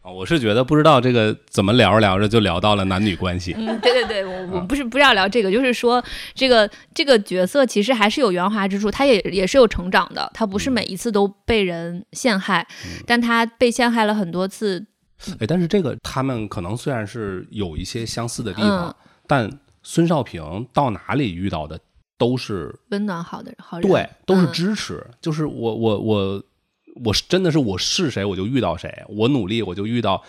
[0.04, 0.12] 啊！
[0.12, 3.54] 我是觉得不知道这个怎么聊着聊着就聊到了男女关系。
[3.56, 12.66] 嗯，对对对，我我不是不是要聊这个，就是说这个这个角色其实还是有圆滑之处，他也也是有成长的，他不是每一次都被人陷害，
[13.06, 14.84] 但他被陷害了很多次。
[15.40, 18.94] 哎，但是这个他们可能虽然是有一些相似的地方，
[19.26, 19.50] 但
[19.82, 21.80] 孙少平到哪里遇到的？
[22.16, 25.04] 都是温暖好的好人，对，都是支持。
[25.20, 26.42] 就是我我我
[27.02, 30.22] 我是真的是我是谁我就遇到谁，我努力我就遇到。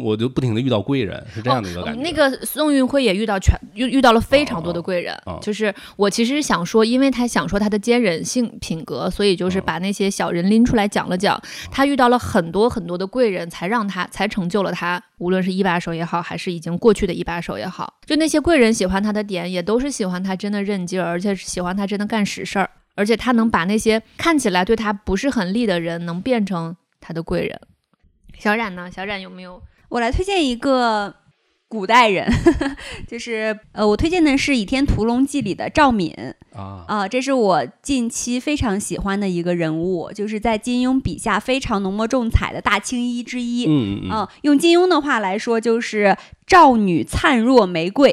[0.00, 2.00] 我就不停的遇到贵人，是这样的一个感觉。
[2.00, 11.40] 那个宋运辉也遇到全遇遇到了非常多的贵人，就是我其实想说，因为他想说他的坚韧性品格，所以就是把那些小人拎出来讲了讲。
[11.72, 27.60] 他遇到了很多很多的贵人，才让他才成就了他，无论是一把手也好，还是已经过去的一把手也好，就那些贵人喜欢他的点，也都是喜欢他真的韧劲儿，而且是喜欢他真的干实事儿，而且他能把那些看起来对他不是很利的人，能变成他的贵人。
[28.38, 28.90] 小冉呢？
[28.90, 29.62] 小冉有没有？
[29.88, 31.14] 我来推荐一个
[31.68, 32.30] 古代人，
[33.06, 36.14] 就是呃，我推荐的是《倚天屠龙记》里的赵敏
[36.54, 43.66] 啊啊，这是我近期非常喜欢的一个人物，就是在金庸笔下非常浓墨重彩的大青衣之一。
[43.66, 48.12] 嗯嗯用金庸的话来说，就是赵女灿若玫瑰；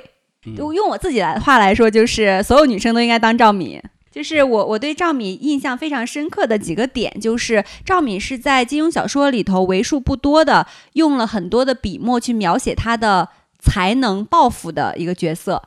[0.55, 3.81] 就用我自己的话来说，就是所有女生都应该当赵敏。
[4.19, 13.29] 就是我我对赵敏印象非常深刻的几个点，就是赵敏是在金庸小说里头为数不多的用了很多的笔墨去描写她的
[13.59, 15.63] 才能、抱负的一个角色。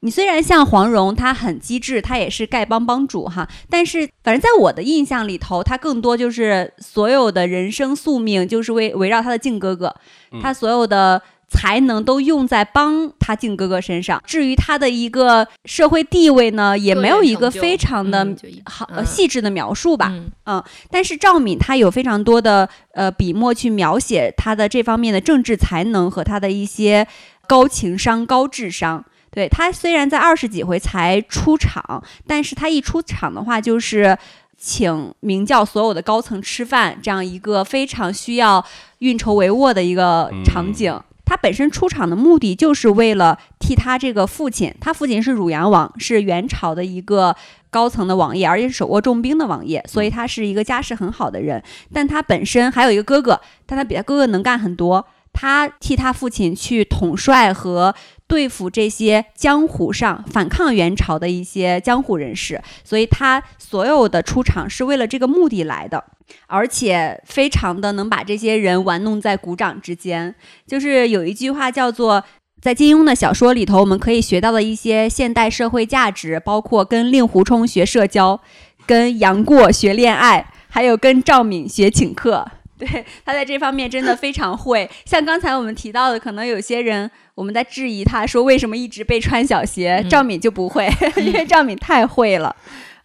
[0.00, 9.92] 你虽然像黄蓉，她很机智，她也是丐帮帮主哈，但是反正在我的印象里头，她更多就是所有的人生宿命就是围围绕她的靖哥哥，
[10.40, 11.20] 她所有的。
[11.48, 14.20] 才能都用在帮他靖哥哥身上。
[14.26, 18.26] 至于他的一个社会地位呢，也没有一个非常的
[18.64, 20.12] 好细致的描述吧。
[20.46, 27.06] 嗯，但是赵敏他有非常多的呃笔墨去描写他的这方面的政治才能和他的一些
[27.46, 29.04] 高情商、高智商。
[29.30, 34.16] 对他虽然在二十几回才出场，但是他一出场的话就是
[34.56, 38.64] 请明教所有的高层吃饭，这样一个非常需要
[39.00, 40.98] 运筹帷幄的一个场景。
[41.26, 47.36] 他本身出场的目的就是为了替他这个父亲，他父亲是汝阳王，是元朝的一个
[47.68, 51.62] 高层的王爷，而且是手握重兵的王爷，所以他是一个家世很好的人。
[51.92, 55.04] 但他本身还有一个哥哥，但他比他哥哥能干很多。
[55.38, 57.94] 他替他父亲去统帅和
[58.26, 66.02] 对付这些江湖上反抗元朝的一些江湖人士，所以他所有的出场是为了这个目的来的。
[66.46, 70.34] 而且非常的能把这些人玩弄在鼓掌之间，
[70.66, 72.24] 就是有一句话叫做，
[72.60, 78.40] 在金庸的小说里头，我们可以学到的一些现代社会价值，包括跟令狐冲学社交，
[78.86, 82.46] 跟杨过学恋爱，还有跟赵敏学请客。
[82.78, 82.86] 对
[83.24, 84.86] 他在这方面真的非常会。
[85.06, 90.86] 像刚才我们提到的，可能有些人我们在质疑他说为什么一直被穿小鞋，赵敏就不会，
[91.16, 92.54] 因为赵敏太会了。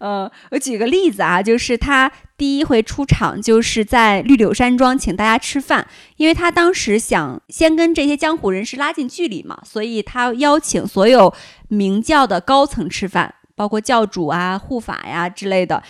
[0.02, 5.86] 呃，我举个例子啊，就是他第一回出场就是在绿柳山庄请大家吃饭，
[6.18, 11.32] 因为他当时想先跟这些江湖人士拉近距离嘛，所以他邀请所有
[11.68, 15.84] 明教的高层吃饭，包括教主啊、护法呀之类的。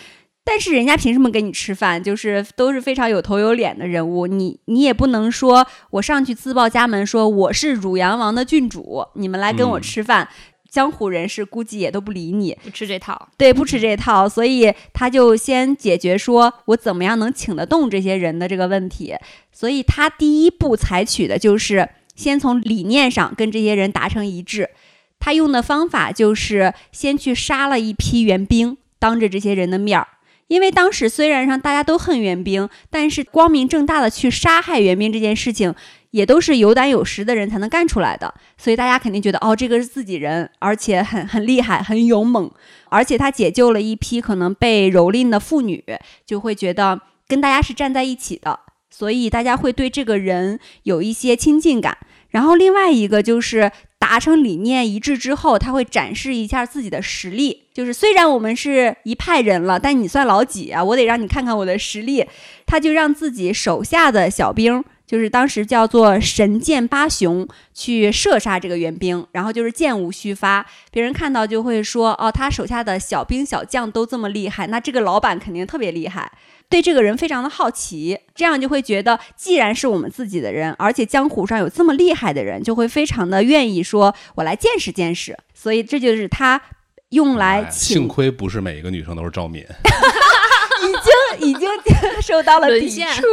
[0.44, 2.04] 但是人家凭什么跟你吃饭？
[2.04, 10.28] 就是都是非常有头有脸的人物，你你也不能说我上去自报家门，说我是汝阳王的郡主，你们来跟我吃饭。
[10.72, 13.28] 江湖人士估计也都不理你，不吃这套。
[13.38, 19.14] 对，不吃这套，所以他就先解决说我怎么样能请得动这些人的这个问题。
[19.52, 24.70] 所以他第一步采取的就是先从理念上跟这些人达成一致。
[25.20, 30.08] 他用的方法就是先去杀了一批援兵，当着这些人的面儿。
[30.48, 35.76] 因为当时虽然上大家都恨援兵，但是光明正大的去杀害援兵这件事情，
[36.12, 38.34] 也都是有胆有识的人才能干出来的。
[38.58, 42.52] 所以大家肯定觉得，哦，这个是自己人，而且很很厉害，很勇猛，
[42.90, 45.84] 而且他解救了一批可能被蹂躏的妇女，
[46.26, 51.98] 就会觉得跟大家是站在一起的，所以大家会对这个人有一些亲近感。
[52.30, 53.70] 然后另外一个就是
[54.00, 57.64] 达成理念一致之后，他会展示一下自己的实力。
[57.74, 60.82] 就是虽然我们是一派人了，但你算老几啊？
[60.82, 62.26] 我得让你看看我的实力。
[62.66, 70.66] 他就让自己手下的小兵，就是当时叫做神箭八雄，去射杀这个援兵，然后就是箭无虚发。
[70.90, 76.32] 别人看到就会说，哦，他手下的小兵小将都这么厉害，那这个老板肯定特别厉害。
[76.70, 85.38] 对这个人非常的好奇，这样就会觉得，既然是我们自己的人，而且江湖上有这么厉害的人，就会非常的愿意说，我来见识见识。
[85.54, 86.62] 所以这就是他
[87.10, 89.62] 用来请，幸亏不是每一个女生都是赵敏，
[90.82, 91.70] 已经已经
[92.22, 93.28] 受到了抵触。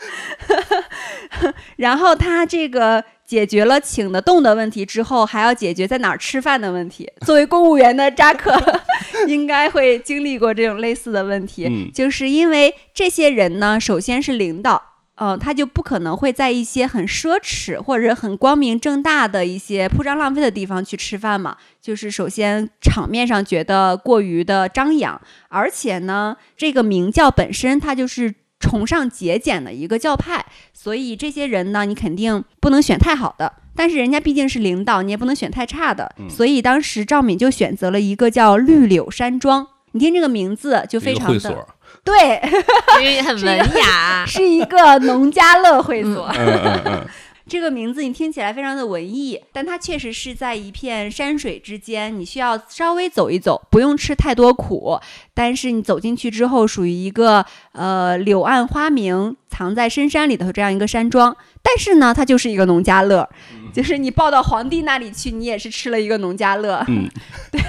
[1.76, 7.10] 然后他这个解决了请得动的问题之后，还要解决在哪儿吃饭的问题。
[7.26, 8.52] 作为公务员的扎克，
[9.28, 11.66] 应该会经历过这种类似的问题。
[11.66, 14.82] 嗯，就是因为这些人呢，首先是领导，
[15.16, 21.56] 嗯、他就不可能会在一些很奢侈或者很光明正大的一些铺张浪费的地方去吃饭嘛。
[21.80, 33.54] 就是首先场面上觉得过于的张扬，而且呢，这个明教本身它就是崇尚节俭的一个教派，所以这些人呢，你肯定不能选太好的。
[33.74, 36.14] 但是人家毕竟是领导，你也不能选太差的。
[36.18, 39.66] 嗯所以当时赵敏就选择了一个叫绿柳山庄。
[39.92, 41.68] 你听这个名字就非常的会所，
[42.04, 42.40] 对，
[43.00, 44.24] 因为很文雅。
[44.28, 46.30] 是一个农家乐会所。
[46.36, 47.06] 嗯嗯嗯，
[47.50, 55.00] 这个名字你听起来非常的文艺，但它确实是在一片山水之间，你需要稍微走一走，不用吃太多苦。
[55.34, 61.36] 但是你走进去之后，属于一个呃柳暗花明、藏在深山里头这样一个山庄。
[61.60, 63.28] 但是呢，它就是一个农家乐，
[63.74, 67.10] 就是你抱到皇帝那里去，你也是吃了一个农家乐，嗯，
[67.50, 67.60] 对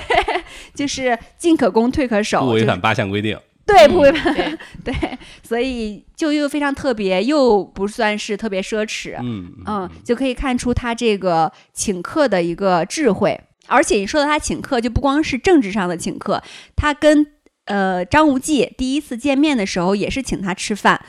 [0.76, 3.36] 就是进可攻退可守，不违反八项规定。
[3.72, 13.40] 对，不违反、对，对，所以就又非常特别，又不算是特别奢侈，嗯嗯，就可以看出他这个请客的一个智慧。
[13.68, 16.44] 而且你说到他请客，就不光是政治上的请客，
[16.76, 17.26] 他跟
[17.66, 21.06] 呃张无忌第一次见面的时候也是请他吃饭。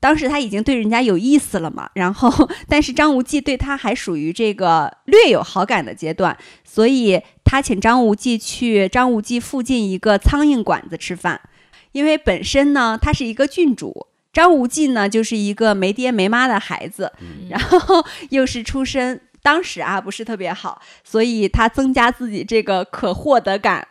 [0.00, 11.40] 当时他已经对人家有意思了嘛，然后但是张无忌对他还属于这个略有好感的阶段，所以他请张无忌去张无忌附近一个苍蝇馆子吃饭，
[11.94, 17.12] 因为本身呢他是一个郡主，张无忌呢就是一个没爹没妈的孩子，
[17.48, 23.86] 然后又是出身当时啊不是特别好，所以他增加自己这个可获得感，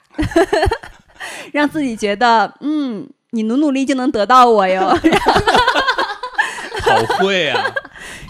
[1.54, 4.96] 让自己觉得嗯，你努努力就能得到我哟。
[6.84, 7.64] 好会啊！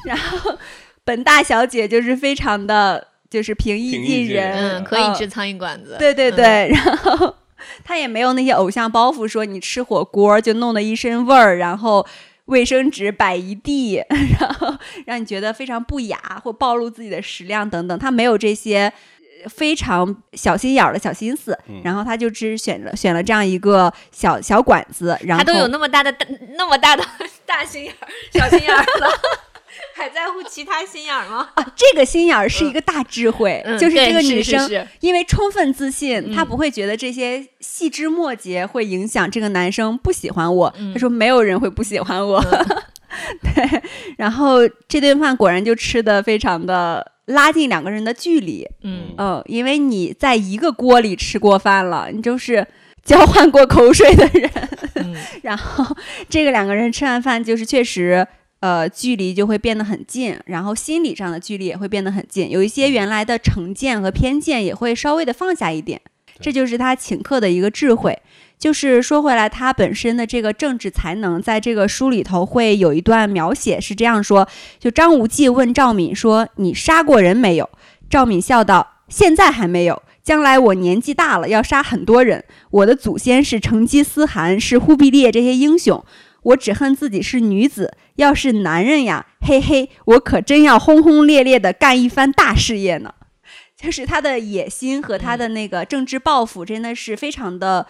[0.05, 0.55] 然后
[1.03, 5.95] 本大小姐就是非常的，就是平易近近人，人嗯，可以吃苍蝇馆子。
[5.97, 7.35] 对对嗯对，然后
[7.83, 12.05] 他也没有那些偶像包袱，说你吃火锅就弄得一身味儿，然后
[12.45, 14.03] 卫生纸摆一地，
[14.39, 14.73] 然后
[15.05, 18.85] 让你觉得非常不雅或暴露自己的食量等等，他没有这些。
[18.85, 27.03] 呃非常小心眼儿的小心思，嗯然后他就只选了选了这样一个小小馆子，然后他都有那么大的大那么大的
[27.45, 29.09] 大心眼儿、小心眼儿了，
[29.95, 31.49] 还在乎其他心眼儿吗？
[31.55, 40.73] 啊，这个心眼儿是一个大智慧，嗯，就是这个女生因为充分自信，嗯她不会觉得这些细枝末节会影响这个男生不喜欢我。
[40.77, 42.43] 嗯她说没有人会不喜欢我。
[43.41, 43.81] 对，
[44.17, 48.67] 然后这顿饭果然就吃的非常的拉近两个人的距离。
[48.81, 52.65] 嗯嗯，因为你在一个锅里吃过饭了，你就是
[53.03, 54.49] 交换过口水的人。
[54.95, 55.95] 嗯 然后
[56.27, 58.27] 这个两个人吃完饭，就是确实。
[58.63, 65.99] 呃，距离就会变得很近，然后心理上的距离也会变得很近，有一些原来的成见和偏见也会稍微的放下一点，
[66.39, 68.17] 这就是他请客的一个智慧。
[68.57, 74.47] 就是说回来，他本身的这个政治才能，在这个书里头会有一段描写是这样说：
[74.79, 77.69] 就张无忌问赵敏说：“你杀过人没有？”
[78.09, 82.45] 赵敏笑道：“现在还没有，将来我年纪大了，要杀很多人。
[82.71, 86.01] 我的祖先是成吉思汗，是忽必烈这些英雄。”
[86.43, 93.13] 我只恨自己是女子，要是男人呀，嘿嘿，我可真要轰轰烈烈的干一番大事业呢。
[93.75, 97.85] 就是他的野心和他的那个政治抱负，真的是非常的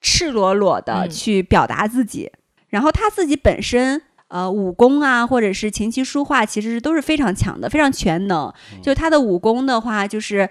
[0.00, 2.30] 赤裸裸的嗯去表达自己。
[2.68, 8.52] 然后他自己本身，呃，武功啊，或者是琴棋书画，其实都是非常强的，非常全能。
[8.82, 10.48] 就他的武功的话，就是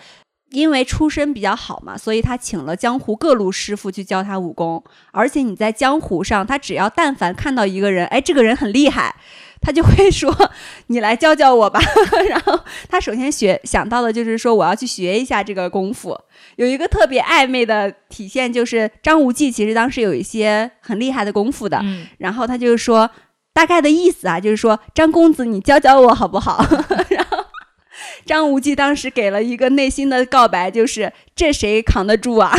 [0.51, 4.83] 因为出身比较好嘛，所以他请了江湖各路师傅去教他武功。
[5.11, 9.15] 而且你在江湖上，他只要但凡看到一个人，哎，这个人很厉害，
[9.61, 10.33] 他就会说
[10.87, 11.79] ：“你来教教我吧。
[12.29, 16.17] ”然后他首先学想到的就是说，我要去学一下这个功夫。
[16.55, 23.09] 有一个特别暧昧的体现，就是张无忌其实当时有一些很厉害的功夫的，嗯然后他就说
[23.53, 26.65] 大概的意思啊，就是说张公子你教教我好不好？
[27.09, 27.28] 然 后
[28.29, 32.55] 张无忌当时给了一个内心的告白，就是这谁扛得住啊？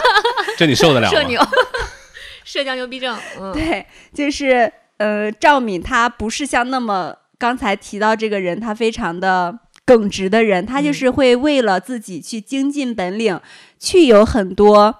[0.58, 1.10] 这你受得了吗？
[1.10, 1.40] 社牛，
[2.44, 3.18] 社交牛逼症。
[3.40, 13.40] 嗯，对，就是呃，赵敏她不是像那么刚才提到这个人，她非常的耿直的人，他就是会为了自己去精进本领，
[13.78, 14.96] 去有很多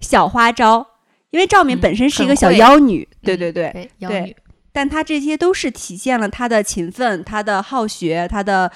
[0.00, 0.86] 小花招。
[1.30, 4.36] 因为赵敏嗯本身是一个小妖女，对嗯对对，对，妖对女。
[4.72, 8.70] 但她这些都是体现了她的勤奋、她的好学、她的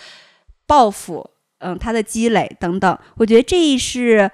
[0.71, 2.99] 抱负，嗯，他的积累等等。
[3.17, 4.31] 我觉得这是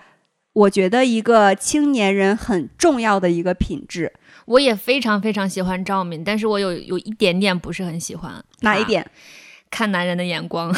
[0.52, 4.12] 我觉得一个青年人很重要的一个品质。
[4.44, 9.10] 我也非常非常喜欢赵敏，但是我有有一点点不是很喜欢哪一点？
[9.70, 10.68] 看男人的眼光。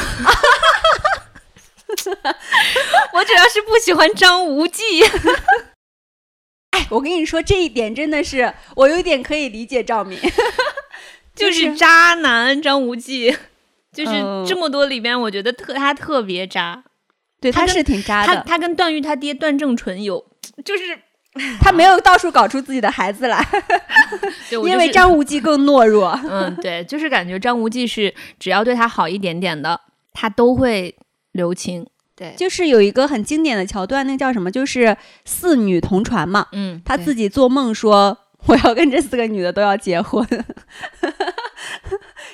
[3.13, 4.81] 我主要是不喜欢张无忌，
[6.71, 10.17] 哎，我跟你说，这一点真的是我有点可以理解赵敏。
[11.35, 13.37] 就是渣男张无忌，
[13.93, 16.83] 就是嗯这么多里边，我觉得特他特别渣。
[17.41, 20.23] 对，他他是挺渣的，他跟段誉他爹段正淳有，
[20.65, 20.83] 就是
[21.61, 23.41] 他没有到处搞出自己的孩子来
[24.49, 26.09] 就是因为张无忌更懦弱。
[26.29, 29.79] 嗯，对，就是感觉张无忌是只要对他好一点点的，
[30.13, 30.95] 他都会
[31.31, 31.87] 留情。
[32.13, 34.51] 对，就是有一个很经典的桥段，那叫什么？
[34.51, 36.47] 就是四女同船嘛。
[36.51, 38.17] 嗯，他自己做梦说
[38.47, 40.27] 我要跟这四个女的都要结婚，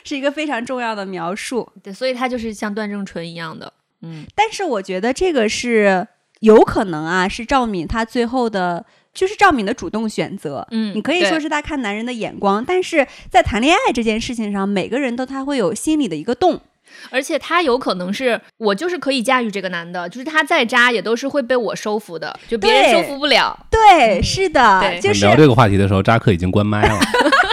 [0.06, 1.70] 是一个非常重要的描述。
[1.84, 6.08] 对，所以他就是像段正淳一样的，嗯但是我觉得这个是
[6.40, 10.66] 有可能啊，是赵敏她最后的，就是赵敏的主动选择。
[10.72, 16.62] 嗯，你可以说是她看男人的眼光，但是在谈恋爱这件事情上，每个人都他会有心里的一个洞。
[17.10, 23.58] 而且他有可能是我就是可以驾驭这个男的，就是他再渣也都是会被我收服的，就别人对收服不了。
[23.72, 27.00] 对，嗯是的，就是聊这个话题的时候，扎克已经关麦了。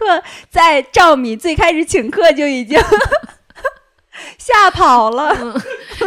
[0.00, 2.78] 克在赵敏最开始请客就已经
[4.38, 5.36] 吓跑了。
[5.38, 5.54] 嗯，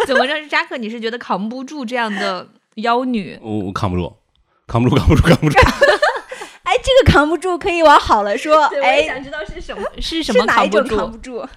[0.08, 0.48] 怎么着？
[0.48, 3.38] 扎克，你是觉得扛不住这样的妖女？
[3.42, 4.14] 我我扛不住，
[4.68, 5.58] 扛不住，扛不住，扛不住。
[6.64, 10.98] 哎，这个扛不住可以往好了说，哎，知道是什么 是什么哪一种扛不住？
[10.98, 11.48] 扛不住？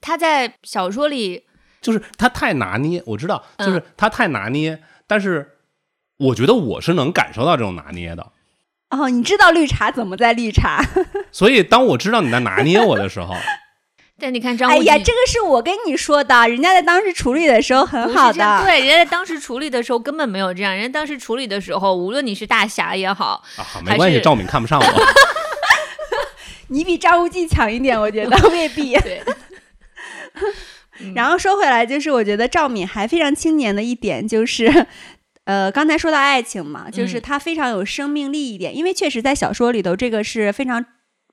[0.00, 1.44] 他在小说里，
[1.80, 5.58] 就是他太拿捏，我知道，嗯就是他太拿捏，但是
[6.18, 8.32] 我觉得我是能感受到这种拿捏的。
[8.90, 10.80] 哦，你知道绿茶怎么在绿茶？
[11.32, 13.34] 所以当我知道你在拿捏我的时候，
[14.18, 18.62] 但你看张无忌，哎呀，这个是我跟你说的，人家在当时处理的时候很好的。
[18.64, 24.86] 对，人家在当时处理的时候根本没有这样，人家当时处理的时候，无论你是大侠也好，啊，没关系，赵敏看不上我。
[26.68, 28.94] 你比张无忌强一点，我觉得未必。
[29.00, 29.20] 对，
[31.14, 34.86] 然后说回来，就是我觉得赵敏还非常青年的一点就是。
[35.46, 40.84] 呃，刚才说到爱情嘛，就是嗯它非常有生命力一点，因为确实在小说里头，这个是非常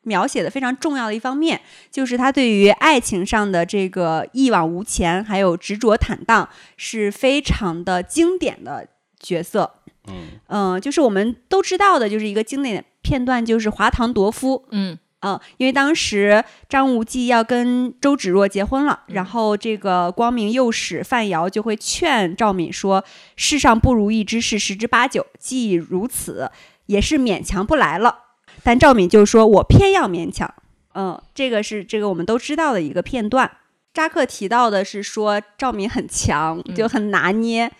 [0.03, 6.47] 描写的非常重要的一方面，就是他对于爱情上的这个一往无前，还有执着坦荡，
[6.77, 8.87] 是非常的经典的
[9.19, 9.75] 角色。
[10.07, 14.65] 嗯，嗯、就是我们都知道的，就是一个经典的片段，就是华堂夺夫。
[14.71, 23.03] 嗯嗯，因为当时张无忌要跟周芷若结婚了，嗯然后这个光明右使范瑶就会劝赵敏说
[23.37, 26.51] ：“世上不如意之事十之八九，既如此，
[26.87, 28.19] 也是勉强不来了。”
[28.63, 30.53] 但赵敏就说：“我偏要勉强。”
[30.95, 33.49] 嗯，这个是这个我们都知道的一个片段。
[33.93, 37.71] 扎克提到的是说赵敏很强，嗯就很拿捏。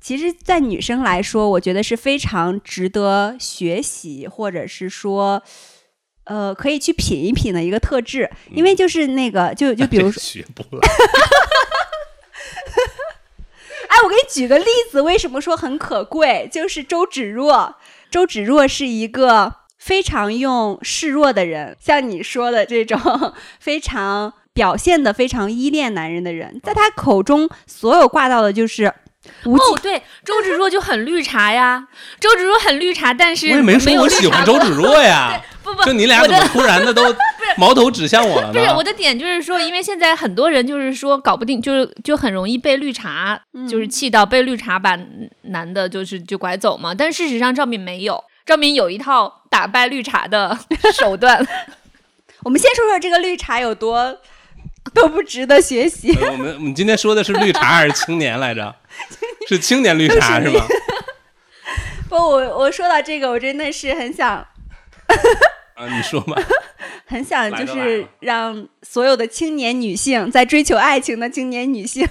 [0.00, 5.42] 其实，在女生来说，我觉得是非常值得学习，或者是说，
[6.28, 8.30] 呃，可以去品一品的一个特质。
[8.50, 10.82] 因为就是那个，就就比如说， 学不来。
[13.88, 16.48] 哎，我给你举个例子，为什么说很可贵？
[16.52, 17.74] 就是周芷若，
[18.10, 28.92] 周芷若是一个非常用示弱的人，像你说的这种非常表现的非常依恋男人的人，在他口中，所有挂到的就是。
[29.44, 31.86] 哦，对，周芷若就很绿茶呀，
[32.20, 37.14] 周芷若很绿茶，但是我也没说我喜欢周芷若呀， 不不，就你俩怎么突然的都
[37.56, 38.52] 矛头指向我了呢？
[38.52, 44.98] 不是我的点，就是说，因为现在很多人就是说搞不定，就是就很容易被绿茶，就是嗯气到被绿茶把
[45.42, 46.94] 男的，就是就拐走嘛。
[46.94, 50.58] 但事实上，赵敏没有，赵敏有一套打败绿茶的
[50.94, 51.46] 手段。
[52.44, 54.16] 我们先说说这个绿茶有多
[54.94, 56.16] 多不值得学习。
[56.20, 58.74] 呃我们我们今天说的是绿茶还是青年来着？
[59.48, 60.62] 是青年绿茶是吗？
[62.06, 64.28] 不，我我说到这个，我真的是很想
[65.74, 66.40] 啊，你说吧。
[67.06, 72.06] 很想就是让所有的青年女性，在追求爱情的青年女性，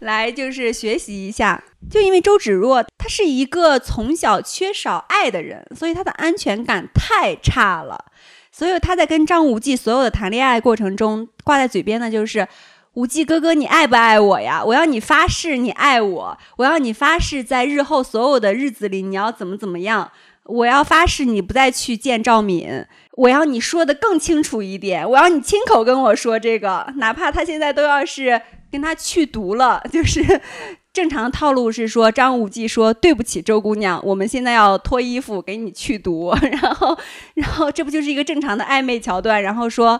[0.00, 1.62] 来就是学习一下。
[1.88, 8.06] 就因为周芷若她是一个从小缺少爱的人，所以她的安全感太差了。
[8.50, 12.46] 所以她在跟张无忌所有的谈恋爱过程中，挂在嘴边的就是
[12.94, 14.62] 无忌哥哥，你爱不爱我呀？
[14.62, 20.10] 我要你发誓你爱我，我要你发誓在日后所有的日子里你要怎么怎么样。
[20.44, 30.40] 我要发誓你不再去见赵敏，我要你说的更清楚一点，我要你亲口跟我说这个，哪怕他现在都要是跟他去毒了，就是
[30.92, 36.98] 正常套路是说张无忌说对不起周姑娘，我们现在要脱衣服给你去毒， 然后
[37.34, 39.98] 然后这不就是一个正常的暧昧桥段，然后说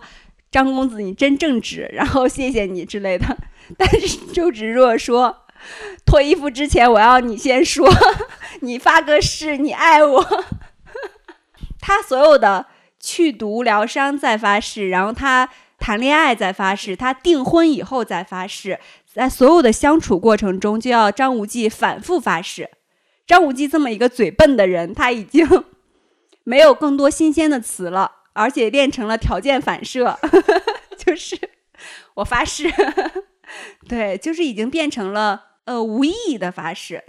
[0.53, 3.25] 张公子你真正直， 然后谢谢你之类的，
[3.77, 5.39] 但是周芷若说。
[6.05, 7.89] 脱衣服之前，我要你先说，
[8.59, 10.43] 你发个誓，你爱我。
[11.79, 12.65] 他所有的
[12.99, 15.47] 去毒疗伤再发誓，然后他
[15.79, 18.77] 谈恋爱再发誓，他订婚以后再发誓，
[19.13, 22.69] 在所有的相处过程中，就要张无忌反复发誓。
[23.25, 25.47] 张无忌这么一个嘴笨的人，他已经
[26.43, 30.19] 没有更多新鲜的词了，而且练成了条件反射，
[30.97, 31.37] 就是
[32.15, 32.71] 我发誓，
[33.87, 35.45] 对，就是已经变成了。
[35.65, 37.01] 呃，无意义的发誓，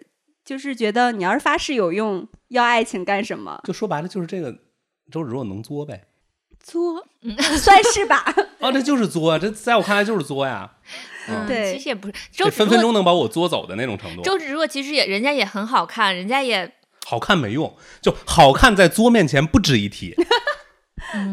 [0.44, 3.60] 就是觉得你要是发誓有用，要爱情干什么？
[3.64, 4.56] 就说白了，就是这个
[5.10, 6.04] 周芷若能作呗，
[6.60, 8.24] 作，嗯 算是吧。
[8.60, 10.70] 啊，这就是作，这在我看来就是作呀。
[11.26, 14.22] 嗯，对，其实也不是，周分分钟能把我作走的那种程度。
[14.22, 16.72] 周芷若其实也，人家也很好看，人家也
[17.04, 20.14] 好看没用，就好看在作面前不值一提。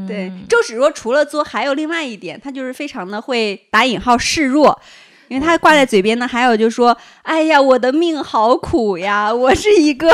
[0.07, 4.79] 对，周芷若除了作，还有另外一点，她就是非常的会打引号示弱。
[5.27, 9.33] 因为他挂在嘴边呢，还有就说：“哎呀，我的命好苦呀！
[9.33, 10.13] 我是一个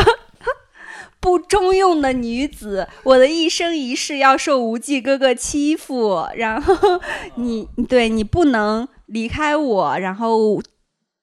[1.20, 6.28] 不中用的女子，我的一生一世要受无忌哥哥欺负。
[6.36, 7.02] 然后
[7.34, 10.62] 你对你不能离开我，然后。”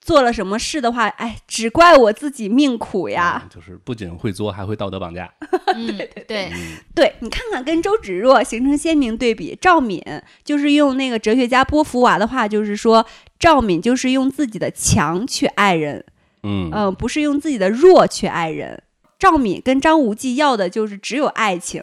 [0.05, 3.48] 做了什么事的话，哎，只怪我自己命苦呀！
[3.48, 5.32] 就是不仅会作，还会道德绑架。
[5.72, 6.52] 对对对
[6.94, 9.57] 对，你看看跟周芷若形成鲜明对比。
[9.59, 10.05] 赵敏
[10.44, 13.07] 就是用那个哲学家波伏娃的话，就是说
[13.38, 16.05] 赵敏就是用自己的强去爱人，
[16.42, 18.82] 嗯嗯，不是用自己的弱去爱人。
[19.18, 21.82] 赵敏跟张无忌要的就是只有爱情。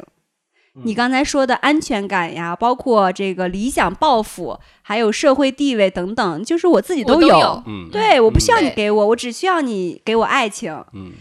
[0.84, 7.64] 你刚才说的安全感呀，包括这个理想抱负，还有社会地位等等，就是我自己都有。
[7.68, 10.74] 嗯，对，我不需要你给我，我只需要你给我爱情。
[10.94, 11.12] 嗯，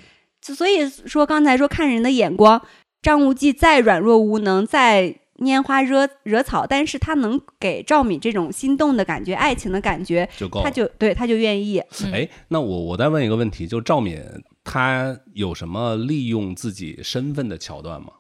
[0.40, 2.62] 所以说刚才说看人的眼光，
[3.02, 11.78] 张无忌再软弱无能，再拈花惹惹草，但是他能给赵敏这种心动的感觉、爱情的感觉，就够，他就对他就愿意。
[12.12, 14.22] 哎，那我我再问一个问题，就赵敏
[14.62, 18.12] 她有什么利用自己身份的桥段吗？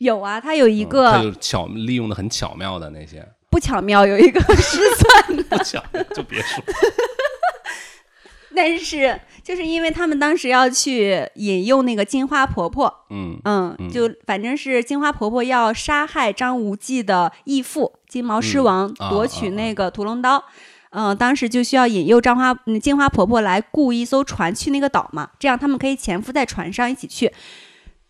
[0.00, 5.82] 有啊，他有一个，他就巧利用的很巧妙的那些，不巧妙有一个 失算的，不巧
[6.14, 6.64] 就别说。
[8.56, 20.42] 但是就是因为他们当时要去引诱那个金花婆婆，嗯嗯，就反正是金花婆婆要杀害张无忌的义父金毛狮王，夺取那个屠龙刀，
[20.90, 27.30] 嗯，当时就需要引诱张花金花婆婆来雇一艘船去那个岛嘛，这样他们可以潜伏在船上一起去。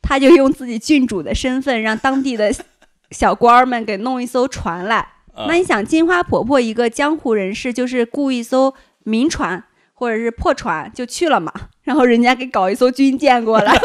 [0.02, 2.52] 他就用自己郡主的身份，让当地的
[3.12, 5.06] 小官儿们给弄一艘船来。
[5.46, 8.74] 那你想，金花婆婆一个江湖人士，就是雇一艘
[9.04, 11.52] 民船或者是破船就去了嘛，
[11.84, 13.72] 然后人家给搞一艘军舰过来，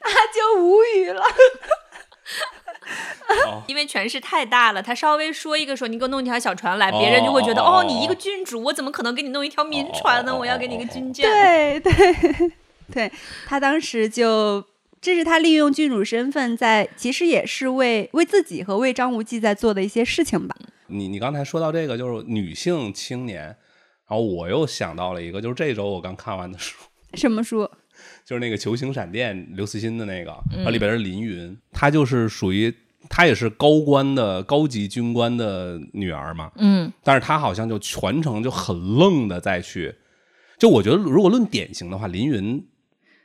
[0.00, 1.22] 他就无语了。
[3.66, 10.36] 因为权势太大了，他稍微说一个说你给我弄一条小船来，别人就会觉得哦，你一个郡主，我怎么可能给你弄一条民船呢？
[10.36, 11.24] 我要给你个军舰。
[11.24, 12.52] 对对
[12.92, 13.12] 对，
[13.46, 14.64] 他当时就
[15.00, 20.56] 这是他利用郡主身份在，其实也是为为自己和为张无忌在做的一些事情吧。
[20.88, 23.56] 你你刚才说到这个就是女性青年，然
[24.08, 26.76] 后我又想到了一个，就是这周我刚看完的书，
[27.14, 27.70] 什么书？
[28.30, 30.32] 就是那个《球形闪电》刘慈欣的那个，
[30.64, 32.72] 它里边是林云，她就是属于。
[33.08, 39.92] 她也是高官的高级军官的女儿嘛，嗯，但是她好像就全程就很愣的再去，
[40.58, 42.62] 就我觉得如果论典型的话，林云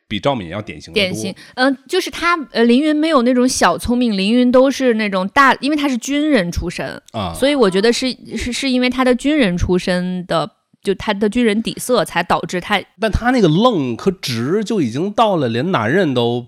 [0.08, 10.50] 比赵敏要典型典型，嗯，就是她呃，林云没有那种小聪明，林云都是那种大，因为他是军人出身啊，所以我觉得是是是因为他的军人出身的，
[10.86, 16.48] 就他的军人底色才导致他，但他那个愣和直就已经到了连男人都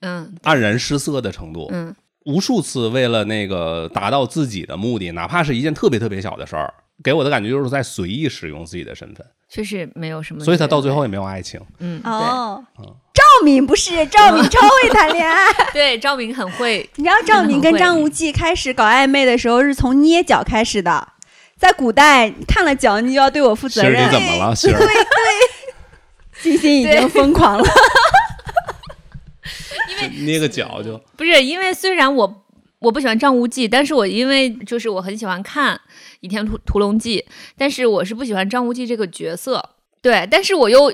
[0.00, 1.94] 嗯黯然失色的程度，嗯。
[2.26, 6.74] 无数次为了那个达到自己的目的，哪怕是一件特别特别小的事儿，
[7.04, 10.44] 给我的感觉就是在随意使用自己的身份，确实没有什么。
[10.44, 11.60] 所以他到最后也没有爱情。
[11.78, 12.64] 嗯，哦，
[13.14, 16.90] 赵敏不是赵敏超会谈恋爱， 对，赵敏很会。
[16.96, 21.08] 你知道赵敏跟张无忌开始搞暧昧的时候是从捏脚开始的，
[21.56, 24.06] 在古代看了脚你就要对我负责任。
[24.06, 24.54] 你怎么了？
[24.54, 24.84] 对对，
[26.42, 27.64] 金星已经疯狂了。
[29.88, 32.44] 因为捏个脚就不是因为虽然我
[32.80, 35.74] 我不喜欢张无忌，但是我因为就是我很喜欢看
[36.20, 37.24] 《倚天屠屠龙记》，
[37.56, 39.70] 但是我是不喜欢张无忌这个角色，
[40.02, 40.92] 对，但是我又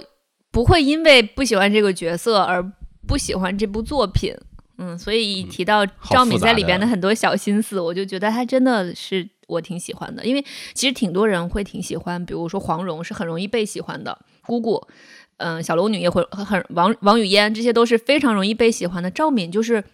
[0.53, 2.63] 不会因为不喜欢这个角色而
[3.09, 4.33] 不喜欢这部作品，
[4.79, 10.45] 嗯，所以一提到赵敏在里边的很多小心思，我就觉得他真的是我挺喜欢的，因为
[10.75, 14.87] 其实挺多人会挺喜欢，比如说黄蓉是很容易被喜欢的，姑姑，
[15.37, 19.85] 嗯，小龙女也会很王王语嫣，这些都是非常容易被喜欢的，赵敏就是。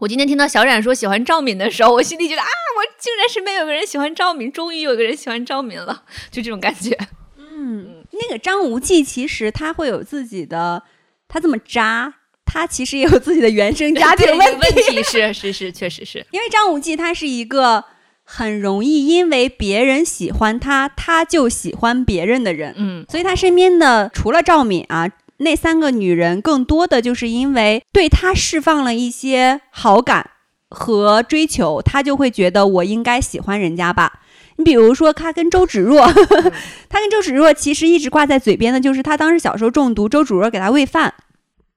[0.00, 6.02] 我今天听到小冉说喜欢赵敏的时候，我心里觉得啊，我竟然身边有个人喜欢赵敏，终于有个人喜欢赵敏了，
[6.32, 6.98] 就这种感觉。
[7.38, 10.82] 嗯，那个张无忌其实他会有自己的，
[11.28, 12.12] 他这么渣，
[12.44, 15.00] 他其实也有自己的原生家庭问题。
[15.04, 17.84] 是是是，确实是 因为张无忌他是一个
[18.24, 22.74] 很容易因为别人喜欢他，他就喜欢别人的人。
[22.76, 25.08] 嗯，所以他身边的除了赵敏啊。
[25.38, 30.30] 那三个女人更多的就是因为对他释放了一些好感
[30.70, 34.20] 和追求，他就会觉得我应该喜欢人家吧。
[34.56, 36.06] 你比如说，他跟周芷若，
[36.88, 41.12] 他跟周芷若其实一直挂在嘴边的就是他当时小时候中毒，周芷若给他喂饭，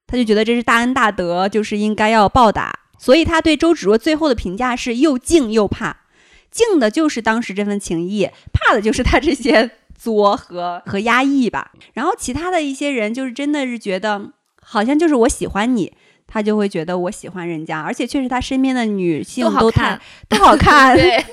[0.06, 2.72] 他就觉得这是大恩大德，就是应该要报答。
[3.00, 5.98] 所以他对周芷若最后的评价是又敬又怕，
[6.52, 9.70] 敬的就是当时这份情谊，怕的就是他这些。
[10.00, 14.32] 作和和压抑吧，然后其他的一些人就是真的是觉得
[14.62, 15.92] 好像就是我喜欢你，
[16.28, 21.26] 他就会觉得我喜欢人家，而且确实他身边的女性都好看，都好看， 对，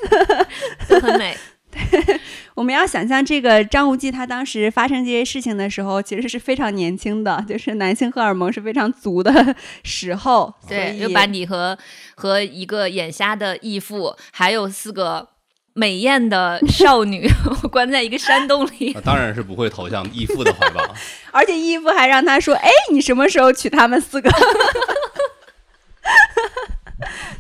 [0.89, 1.37] 都很美。
[1.71, 1.81] 对，
[2.55, 10.55] 我们要想象这个张无忌他当时发生这些事情的时候，其实是非常年轻的，就是男性荷尔蒙是非常足的 时候。
[10.69, 11.77] 对，又把你和
[12.15, 15.29] 和一个眼瞎的义父，还有四个。
[15.77, 17.29] 美艳的少女
[17.69, 20.81] 关在一个山洞里，当然是不会投向义父的怀抱。
[21.33, 24.31] 而且义父还让他说：“哎，你什么时候娶他们四个？”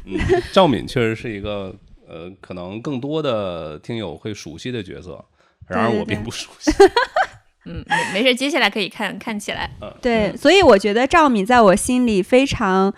[0.04, 0.18] 嗯，
[0.52, 1.72] 赵敏确实是一个
[2.14, 5.24] 呃，可能更多的听友会熟悉的角色，
[5.66, 6.70] 然而我并不熟悉。
[7.66, 9.68] 嗯，没没事，接下来可以看看起来。
[10.00, 12.94] 对，所以我觉得赵敏在我心里非常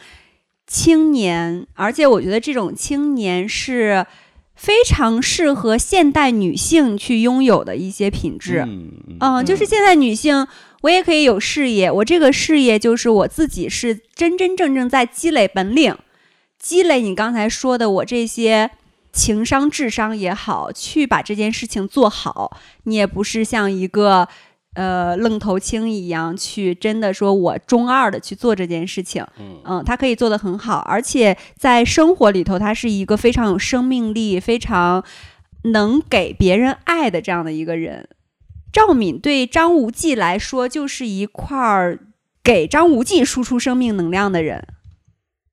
[0.66, 4.04] 青年，而且我觉得这种青年是。
[4.58, 8.66] 非常适合现代女性去拥有的一些品质，
[9.20, 10.46] 嗯，就是现在女性，
[10.80, 15.94] 我也可以有事业，我这个事业就是我自己是真真正正在积累本领，
[16.58, 18.70] 积累你刚才说的我这些
[19.16, 24.28] 情商、智商也好，去把这件事情做好，你也不是像一个。
[24.76, 29.24] 呃，愣头青一样去，真的说，我中二的去做这件事情，
[29.64, 35.02] 嗯，他可以做得很好，而且在生活里头，他是一个非常有生命力、非常
[35.72, 38.06] 能给别人爱的这样的一个人。
[38.70, 41.98] 赵敏对张无忌来说，就是一块儿
[42.44, 44.62] 给张无忌输出生命能量的人。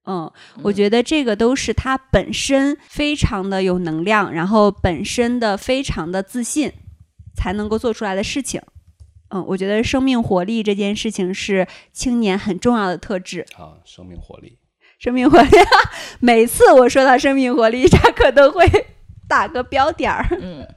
[0.06, 0.30] 嗯，
[0.62, 6.74] 我觉得这个都是他本身非常的有能量，然后本身的非常的自信，
[7.34, 8.62] 才能够做出来的事情。
[9.30, 13.80] 嗯，我觉得生命活力这件事情是青年很重要的特质啊。
[13.86, 14.58] 生命活力，
[15.00, 15.50] 生命活力。
[16.20, 18.70] 每次我说到生命活力，扎克都会
[19.30, 20.28] 打个标点儿。
[20.42, 20.68] 嗯，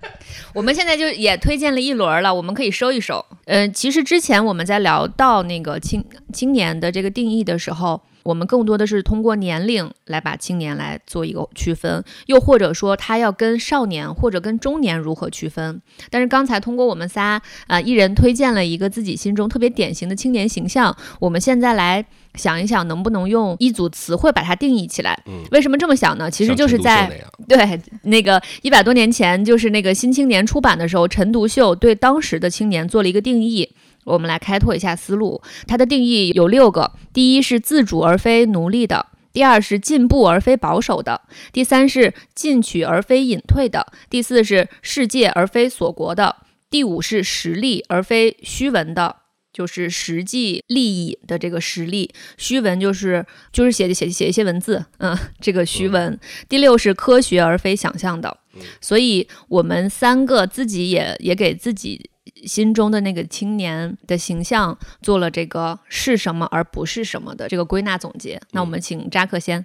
[0.55, 3.27] 我们现在就也推荐了一轮了，我们可以收一收。
[3.47, 8.01] 嗯，其实之前我们在聊到那个青青年的这个定义的时候。
[8.27, 15.81] 我们更多的是通过年龄来把青年来做一个区分，又或者说他要跟少年或者跟中年如何区分？
[16.11, 22.05] 但是刚才通过我们仨啊，一人推荐了一个自己心中特别典型的青年形象，我们现在来
[22.35, 25.17] 想一想，能不能用一组词汇把它定义起来？
[25.27, 26.29] 嗯，为什么这么想呢？
[26.29, 27.09] 其实就是在
[27.47, 33.71] 对那个一百多年前，就是那个《新青年》出版的时候，陈独秀对当时的青年做了一个定义。
[34.07, 41.21] 我们来开拓一下思路，它的定义有六个：第一是自主而非奴隶的；第二是进步而非保守的；
[41.53, 46.37] 第三是进取而非隐退的；第四是世界而非锁国的；
[46.71, 49.17] 第五是实力而非虚文的，
[49.53, 56.17] 就是实际利益的这个实力；虚文就是就是写写写一些文字，嗯，这个虚文；
[56.49, 58.39] 第六是科学而非想象的。
[58.81, 62.11] 所以，我们三个自己也也给自己。
[62.45, 68.41] 心中的那个青年的形象做了这个是什么而不是什么的这个归纳总结。
[68.53, 69.65] 那我们请扎克先。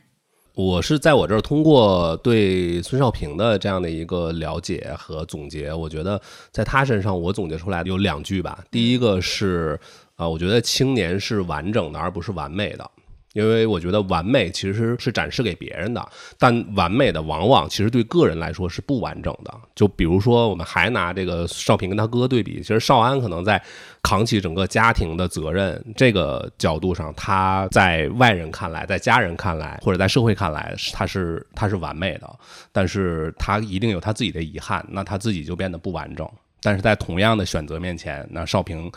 [0.54, 8.64] 我是在我这儿通过对孙少平的这样的一个了解和总结，我觉得在他身上我总结出来的有两句吧。
[8.70, 9.80] 第一个是
[10.18, 12.92] 啊，我觉得青年是完整的而不是完美的。
[13.34, 16.06] 因为我觉得完美其实是展示给别人的，
[16.38, 19.54] 但完美的往往其实对个人来说是不完整的。
[19.74, 23.62] 就比如说，我们还拿这个少平跟他哥对比，其实少安可能在
[24.02, 32.30] 扛起整个家庭的责任这个角度上，他在外人看来，在家人看来，或者在社会看来，他是他是完美的，
[32.72, 36.30] 但是他一定有他自己的遗憾，那他自己就变得不完整。
[36.64, 38.92] 但是在同样的选择面前，那少平。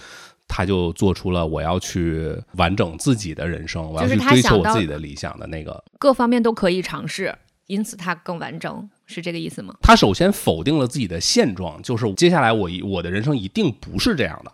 [0.46, 7.34] 他就做出了我要去完整自己的人生，我要去追求我自己的理想的那个，各方面都可以尝试，
[7.66, 9.74] 因此他更完整，是这个意思吗？
[9.80, 14.52] 他首先否定了自己的现状，就是接下来我一我的人生一定不是这样的，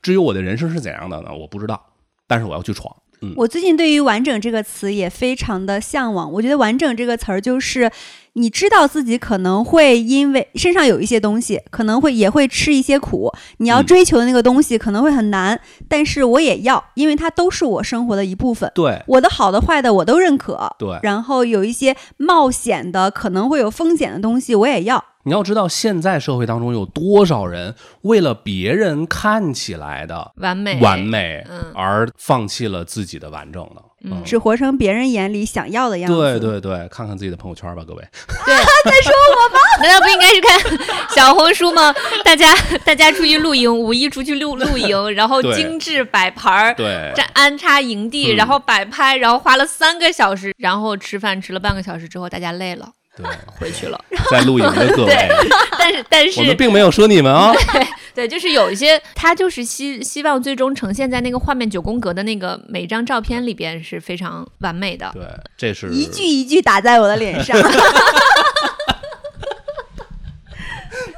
[0.00, 1.34] 至于我的人生是怎样的呢？
[1.34, 1.92] 我不知道，
[2.26, 2.96] 但是我要去闯。
[3.20, 7.90] 嗯，我最近对于“完整”这个词也非常的向往，我觉得“完整”这个词儿就是。
[8.34, 13.30] 你知道自己可能会因为身上有一些东西，可能会也会吃一些苦。
[13.58, 18.70] 你要追求的那个东西可能会很难，但是我也要，因为它都是我生活的一部分。
[18.74, 20.74] 对，我的好的坏的我都认可。
[20.78, 25.04] 对，然后有一些冒险的，可能会有风险的东西我也要。
[25.24, 36.16] 你要知道，现在社会当中有多少人为了别人看起来的完美完美，而放弃了自己的完整的，嗯，只活成别人眼里想要的样子。
[36.16, 38.02] 对对对，看看自己的朋友圈吧，各位。
[38.44, 39.60] 对， 在说我吗？
[39.82, 40.60] 难道不应该是看
[41.14, 41.94] 小红书吗？
[42.24, 52.88] 大家大家出去露营，五一出去露露营，然后精致摆盘儿，对，这安插营地，然后摆拍，然后花了三个小时，然后吃饭吃了半个小时之后，大家累了。
[53.14, 54.04] 对，回去了。
[54.30, 55.28] 在露营的各位，
[55.78, 57.52] 但是但是我们并没有说你们啊。
[57.52, 65.10] 对对，就是有一些，他就是希希望最终呈现在那个画面九宫格的那个每张照片里边是非常完美的。
[65.14, 65.22] 对，
[65.56, 67.56] 这是一句一句打在我的脸上。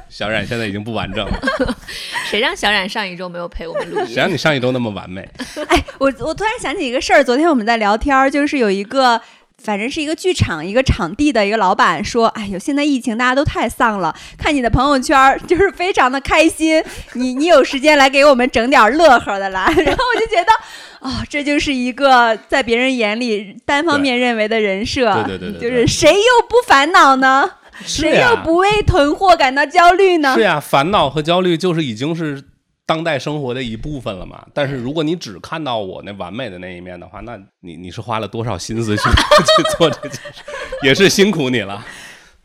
[0.09, 1.39] 小冉现在已经不完整了。
[2.31, 4.07] 谁让小冉上一周没有陪我们录音？
[4.07, 5.29] 谁让你上一周那么完美？
[5.67, 9.21] 哎，我我突然想起一个事儿，昨天我们在聊天，就是有一个。
[9.65, 16.83] 反正是一个剧场，一个场地的一个老板说：“哎呦，现在疫情大家都太丧了，看你的朋友圈就是非常的开心。
[17.13, 20.51] 你你有时间来给我们整点乐呵的来。”然后我就觉得，
[20.99, 27.49] 哦，这就是一个在别人眼里单方面认为的人设，对对对，就是谁又不烦恼呢？
[27.83, 30.35] 谁又不为囤货感到焦虑呢？
[30.35, 32.43] 是呀，烦恼和焦虑就是已经是。
[32.85, 34.45] 当代生活的一部分了嘛？
[34.53, 40.43] 但是如果你只看到我那完美的那一面的话，那你你是花了多少心思去 去做这件事，
[40.83, 41.83] 也是辛苦你了。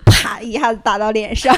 [0.07, 1.55] 啪一下子打到脸上。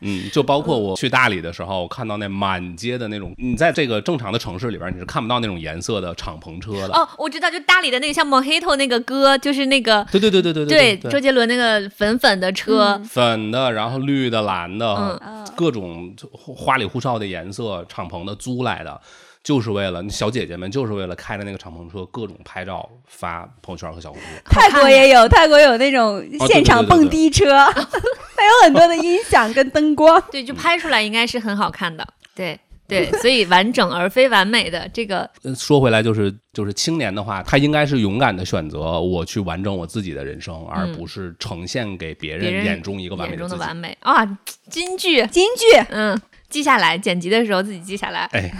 [0.00, 6.94] 嗯，就包括我去大理的时候，我看到那满街的那种，你在这个正常的城市里边，你是看不到那种颜色的敞篷车的。
[6.94, 10.06] 哦，我知道，就大理的那个像 Mojito 那个歌，就是那个。
[10.10, 10.96] 对对对对对对。
[10.96, 13.00] 对，周杰伦那个粉粉的车。
[13.08, 15.20] 粉的，然后绿的、蓝的，
[15.56, 19.00] 各种花里胡哨的颜色，敞篷的租来的。
[19.48, 24.26] 就是为了小姐姐们，就是为了开着那个敞篷车，各种拍照发朋友圈和小红书。
[24.44, 30.22] 泰国也有，泰国有那种现场蹦迪车， 还有很多的音响跟灯光。
[30.30, 32.06] 对，就拍出来应该是很好看的。
[32.34, 35.26] 对对，所以完整而非完美的这个。
[35.56, 44.26] 说回来，就是就是青年的话，他应该是勇敢的选择我去完整我自己的人生，而不是呈现给别人眼中一个完美的完美啊！
[44.68, 46.20] 金句，金句，嗯。
[46.50, 48.20] 记下来，剪辑的时候自己记下来。
[48.32, 48.50] 哎，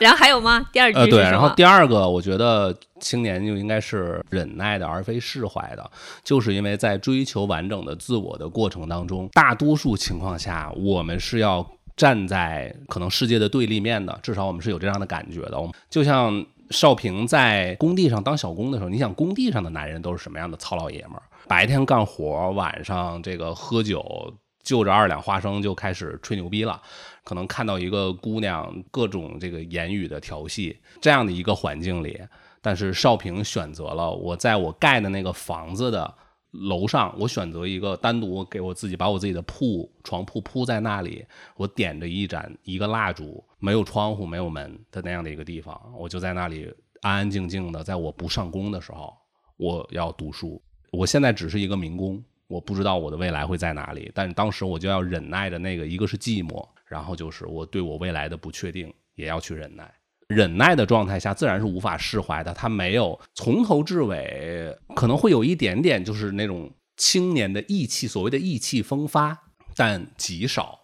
[0.00, 0.66] 然后还有吗？
[0.72, 5.90] 第二句呃，对，然后第二个，我觉得青年就应该是忍耐的，而非释怀的，
[6.24, 11.64] 就是因为在追求完整的自我的过程当中，大多数情况下，我们是要
[11.96, 15.60] 站在可能世界的对立面的，至少我们是有这样的感觉的。
[15.60, 21.22] 我们就像少平在工地上当小工的时候，你想工地上的男人都是什么样的糙老爷们儿？
[21.46, 24.34] 白天干活，晚上这个喝酒。
[24.62, 26.80] 就着二两花生就开始吹牛逼了，
[27.24, 32.20] 可能看到一个姑娘各种这个言语的调戏，这样的一个环境里，
[32.60, 36.14] 但是少平选择了我在我盖的那个房子的
[36.50, 41.24] 楼上，我选择一个单独给我自己把我自己的铺床铺铺在那里，
[41.56, 49.14] 我点着一盏一个蜡烛，没有窗户没有门的那样的一个地方，我就在那里安安静静的，在我不上工的时候，
[49.56, 50.60] 我要读书。
[50.90, 52.22] 我现在只是一个民工。
[52.48, 59.88] 我不知道我的未来会在哪里，但是当时我就要忍耐的那个，一个是寂寞，然后就是我对我未来的不确定，也要去忍耐。
[60.26, 62.52] 忍耐的状态下，自然是无法释怀的。
[62.52, 69.36] 他没有从头至尾，可能会有一点点，就是那种青年的意气，所谓的意气风发，
[69.76, 70.78] 但极少。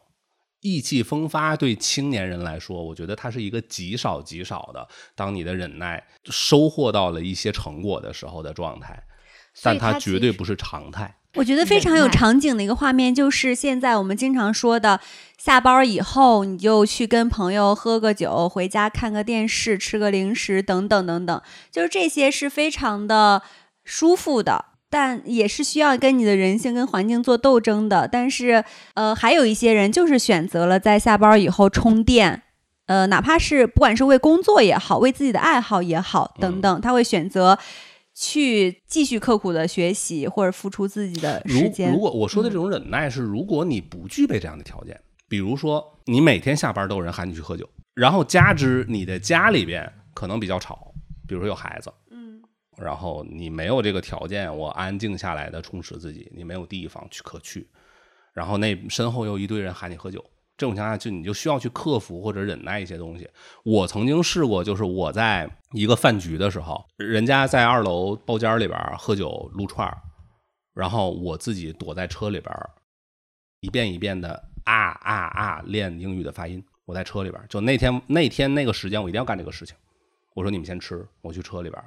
[0.60, 4.88] 意气风发对青年人来说，我觉得它是一个极少极少的。
[5.14, 9.05] 当你的忍耐收获到了一些成果的时候的状态。
[9.62, 11.14] 但它绝对不是常态。
[11.34, 15.00] 我觉得非常有场景的一个画面，就是现在我们经常说的，
[15.36, 23.42] 下班以后你就去跟朋友喝个酒，回家看个电视，吃个零食，等等等等，就是这些是非常的
[23.84, 24.64] 舒服的。
[24.88, 28.08] 但也是需要跟你的人性跟环境做斗争的。
[28.10, 32.44] 但是，呃，还有一些人就是选择了在下班以后充电，
[32.86, 37.58] 呃，哪怕是不管是为工作也好，为自己的爱好也好，等等，他会选择
[38.18, 41.92] 去继续刻苦的学习，或者付出自己的时如间。
[41.92, 44.98] 如果我说的这种忍耐是，如果你不具备这样的条件，
[45.28, 50.94] 比如说你每天下班都有人喊你去喝酒，然后加之你的家里边可能比较吵，
[51.28, 52.40] 比如说有孩子，嗯，
[52.78, 57.68] 然后你没有这个条件，我安静下来的充实自己，你没有地方去可去，
[58.32, 60.24] 然后那身后又一堆人喊你喝酒，
[60.56, 63.28] 这种情况下就你就需要去克服或者忍耐一些东西。
[63.64, 69.98] 我曾经试过，就是我在一个饭局的时候，人家在二楼包间里边喝酒撸串儿，
[70.72, 72.54] 然后我自己躲在车里边，
[73.60, 74.32] 一遍一遍的
[74.64, 76.64] 啊啊啊练英语的发音。
[76.86, 79.76] 我在车里边，就那天那天那个时间，我一定要干这个事情。
[80.34, 81.82] 我说你们先吃，我去车里边，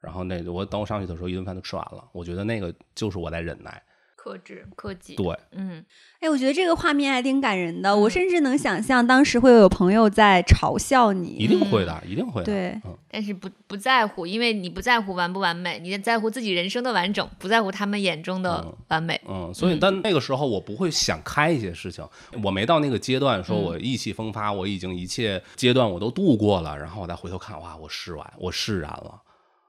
[0.00, 2.04] 然后那我等我上去的时候，一顿饭都吃完了。
[2.12, 3.82] 我觉得那个就是我在忍耐。
[4.22, 5.14] 克制克己。
[5.14, 5.82] 对，嗯，
[6.18, 7.96] 哎，我觉得这个画面还挺感人的。
[7.96, 11.46] 我嗯甚至能想象当时会有朋友在嘲笑你一。
[11.46, 12.44] 定会的，一定会的。
[12.44, 19.18] 对嗯，但是不不在乎，因为你不在乎完不完美，你在乎自己人生的完整，不在乎他们眼中的嗯完美。
[19.26, 22.06] 嗯，所以嗯但那个时候我不会想开一些事情，
[22.44, 29.18] 我没到那个阶段，说嗯我意气风发，我已经一切阶段我都度过了，然后我再回头看，哇，我释完，我释然了。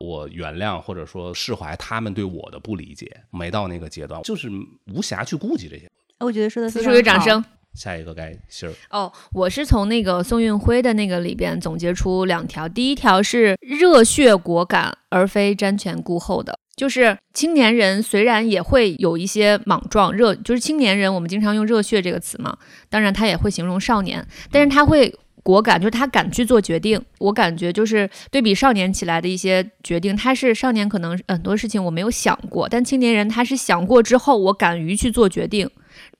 [0.01, 4.49] 我原谅或者说释怀他们对我的不理解，没到那个阶段，就是
[4.93, 5.89] 无暇去顾及这些。
[6.19, 7.43] 我觉得说的此处有掌声。
[7.73, 16.59] 下一个该信儿，哦，我是从那个宋运辉的那个里边总结出两条，第一条是热血果敢，而非瞻前顾后的。
[16.75, 22.57] 就是青年人虽然也会有一些莽撞热，就是青年人，我们经常用热血这个词嘛，
[22.89, 25.13] 当然他也会形容少年，但是他会
[25.43, 27.01] 果敢，就是他敢去做决定。
[27.19, 35.69] 我感觉就是对比少年起来的一些决定，他是少年可能很多事情我没有想过，但青年人他是想过之后，我敢于去做决定。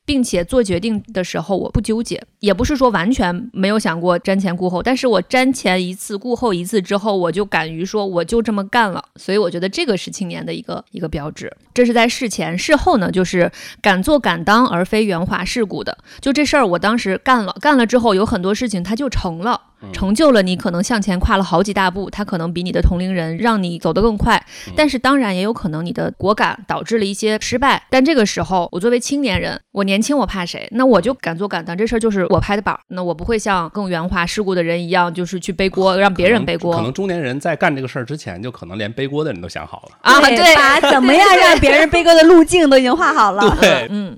[0.06, 9.04] 并且做决定的时候，我不纠结，也不是说完全没有想过瞻前顾后，但是我瞻前一次，顾后一次之后，我就敢于说我就这么干了。
[9.16, 11.52] 所以我觉得这个是青年的一个一个标志。
[11.74, 13.52] 这是在事前，事后呢，就是
[13.82, 15.98] 敢做敢当，而非圆滑世故的。
[16.20, 19.62] 就这事儿，我当时干了，干了之后有很多事情它就成了。
[19.94, 24.44] 成就了你，可能向前跨了好几大步，他可能比你的同龄人让你走得更快，
[24.76, 27.84] 但是当然也有可能你的果敢导致了一些失败。
[27.90, 30.68] 但这个时候，我作为青年人，我年轻，我怕谁？
[30.72, 32.80] 那我就敢做敢当，这事儿就是我拍的板儿。
[32.90, 36.76] 那我不会像更圆滑世故的人一样，就是去背锅，让别人背锅。
[36.76, 39.98] 可能中年人在干这个事儿之前，就可能连背锅的人都想好了。
[40.02, 44.18] 啊，对，把怎么样让别人背锅的路径都已经画好了， 对，嗯，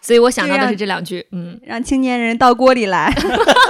[0.00, 3.12] 所以我想到的是这两句，嗯，让青年人到锅里来。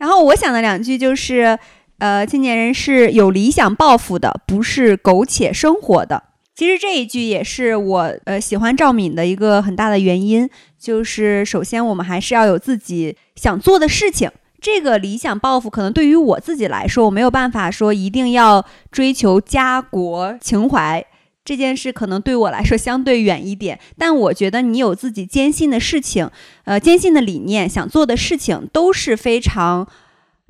[0.00, 1.58] 然后我想的两句就是，
[1.98, 6.24] 呃，青年人是有理想抱负的，不是苟且生活的。
[6.54, 10.48] 其实这一句也是我呃喜欢赵敏的一个很大的原因，
[10.78, 14.30] 就是首先我们还是要有自己想做的事情。
[14.60, 21.04] 这个理想抱负可能对于我自己来说，我没有办法说一定要追求家国情怀，
[21.50, 26.30] 这件事可能对我来说相对远一点，但我觉得你有自己坚信的事情，
[26.62, 29.84] 呃，坚信的理念，想做的事情都是非常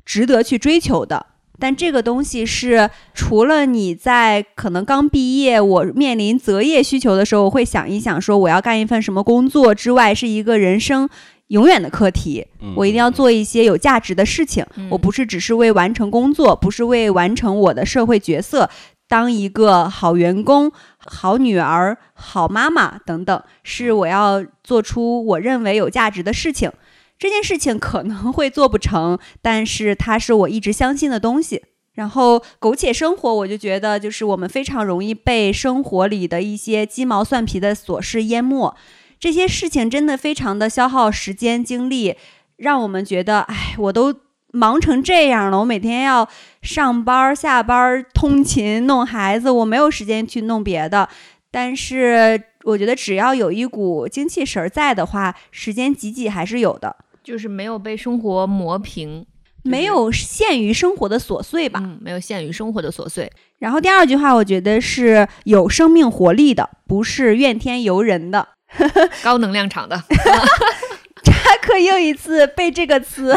[0.05, 1.25] 值得去追求的。
[1.59, 11.09] 但这个东西是除了你在可能刚毕业，我面临择业需求的时候，我会想一想说我要干一份什么工作之外，是一个人生
[11.47, 12.47] 永远的课题。
[12.61, 18.69] 嗯我一定要做一些有价值的事情，嗯我不是只是为完成工作，不是为完成我的社会角色，
[19.09, 20.71] 当一个好员工、
[21.07, 26.71] 好女儿、好妈妈等等，是我要做出我认为有价值的事情。
[27.19, 31.63] 这件事情可能会做不成，但是它是我一直相信的东西。
[31.93, 38.75] 然后苟且生活，我就觉得就是我们非常容易被生活里的一些鸡毛蒜皮的琐事淹没，
[39.19, 42.17] 这些事情真的非常的消耗时间精力，
[42.57, 44.15] 让我们觉得，哎，我都
[44.53, 46.29] 忙成这样了，我每天要
[46.63, 51.09] 上班、下班、通勤、弄孩子，我没有时间去弄别的。
[51.51, 56.95] 但是我觉得只要有一股精气神儿在的话，时间挤挤还是有的，
[57.25, 59.27] 就是没有被生活磨平，
[59.65, 61.81] 没有限于生活的琐碎吧。
[61.83, 63.31] 嗯，没有限于生活的琐碎。
[63.59, 68.47] 然后第二句话，我觉得是有生命活力的，不是怨天尤人的。
[69.25, 69.97] 高能量场的，
[71.27, 73.35] 还可以用一次背这个词。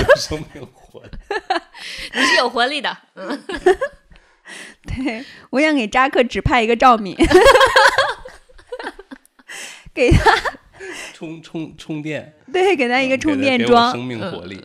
[2.14, 2.96] 你是有活力的，
[4.86, 7.16] 对，我想给扎克指派一个赵敏，
[9.94, 10.34] 给他
[11.14, 13.92] 充充充电，对，给他一个充电桩。
[13.92, 14.62] 嗯生命活力。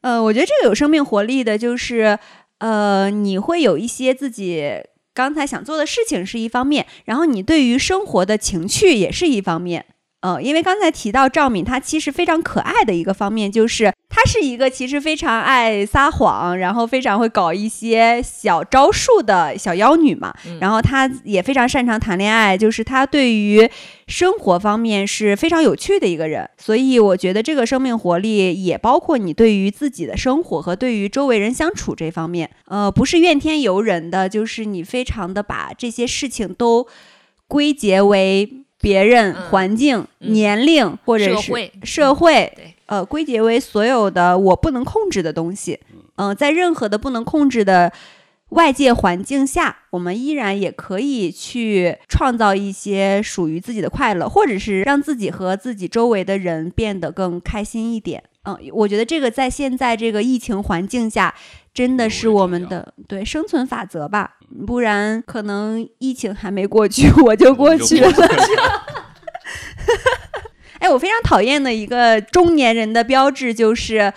[0.00, 2.18] 呃，我觉得这个有生命活力的，就是
[2.58, 4.82] 呃，你会有一些自己
[5.12, 9.86] 刚才想做的事情是一方面，然后你对于生活的情趣也是一方面。
[10.20, 20.34] 呃，因为刚才提到赵敏，她其实非常可爱的一个方面就是她是一个其实非常爱撒谎，然后非常会搞一些小招数的小妖女嘛。
[20.46, 23.70] 嗯然后她也非常擅长谈恋爱，就是她对于
[24.08, 26.50] 生活方面是非常有趣的一个人。
[26.58, 36.88] 所以我觉得这个生命活力也包括你对于自己的生活和对于周围人相处这方面，呃，不是怨天尤人的，就是你非常的把这些事情都
[37.46, 39.42] 归结为别人、嗯。
[39.50, 40.32] 环境、嗯。
[40.32, 41.52] 年龄或者是
[41.82, 42.52] 社会。
[42.86, 45.78] 呃，归结为所有的我不能控制的东西。
[46.16, 47.92] 嗯、在任何的不能控制的
[48.48, 58.24] 外界环境下，我们依然也可以去创造一些属于自己的快乐，或者是让自己和自己周围的人变得更开心一点。
[58.48, 61.34] 嗯，我觉得这个在现在这个疫情环境下，
[61.74, 64.36] 真的是我们的对生存法则吧。
[64.66, 68.10] 不然可能疫情还没过去，我就过去了。
[70.78, 74.10] 哎，我非常讨厌的一个中年人的标志就是，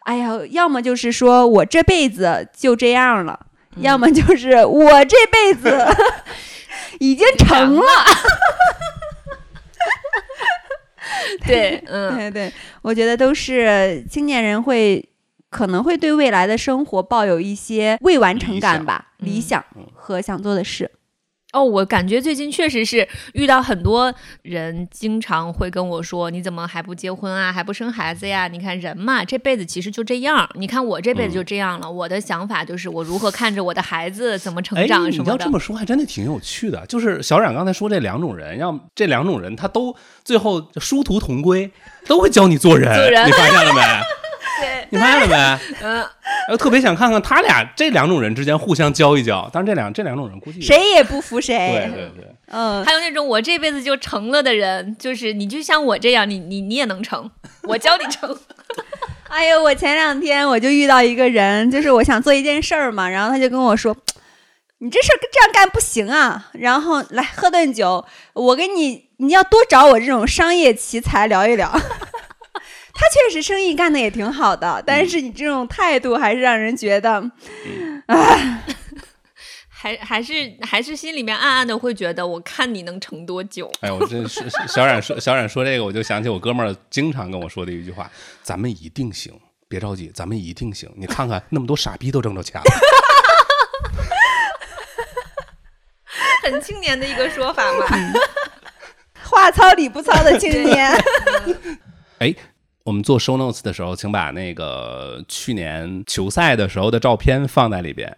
[0.00, 5.88] 哎呀，要么就是说我这辈子就这样了，要么就是我这辈子
[7.00, 7.82] 已经成了。
[11.46, 12.52] 对， 嗯，对对，
[12.82, 15.06] 我觉得都是青年人会
[15.48, 20.90] 可能会对未来的生活抱有一些未完成感吧，理理想嗯和想做的事。
[21.52, 27.52] 哦，我感觉最近确实是遇到很多人，经常会跟我说：“你怎么还不结婚啊？
[27.52, 28.46] 还不生孩子呀？
[28.46, 30.48] 你看人嘛，这辈子其实就这样。
[30.54, 31.90] 你看我这辈子就这样了。
[31.90, 35.24] 我的想法就是，我如何看着我的孩子怎么成哎，长什么的。
[35.24, 36.86] 你要这么说，还真的挺有趣的。
[36.86, 39.92] 就是小冉刚才说这两种人，要这两种人，他都
[40.24, 41.68] 最后殊途同归，
[42.06, 42.94] 都会教你做人。
[42.94, 43.80] 做人你发现了没？
[44.60, 45.76] 对，你发现了没？
[45.82, 46.06] 嗯，
[46.50, 49.48] 我特别想看看他俩这两种人之间互相教一教。
[49.52, 51.90] 但是这两这两种人估计谁也不服对谁。
[51.94, 57.30] 对对，嗯，还有那种我这辈子就成了的人，就是你就像我这样，你你你也能成，
[57.64, 58.38] 我教你成。
[59.28, 63.96] 哎呦，我前两天我就遇到一个人，就是我想做一件事儿嘛，然后他就跟我说。
[64.82, 66.48] 你这事儿这样干不行啊！
[66.52, 68.02] 然后来喝顿酒，
[68.32, 71.70] 我给你，你要多找我这种商业奇才聊一聊。
[73.00, 77.30] 他确实生意干的也挺好的，但是你这种态度还是让人觉得，
[79.68, 83.72] 还还是还是心里面暗暗的会觉得，我看你能撑多久。
[83.80, 88.10] 哎，我真是小冉说小冉说这个，我就想起我哥们儿经常跟我说的一句话
[88.44, 89.32] ：“咱们一定行，
[89.66, 90.92] 别着急，咱们一定行。
[90.94, 92.66] 你看看那么多傻逼都挣着钱了。
[96.44, 97.86] ”很青年的一个说法嘛。
[99.22, 100.92] 话糙理不糙的青年。
[102.20, 102.34] 哎，
[102.90, 108.16] 我们做 show notes 的时候，请把那个去年球赛的时候的照片放在里边。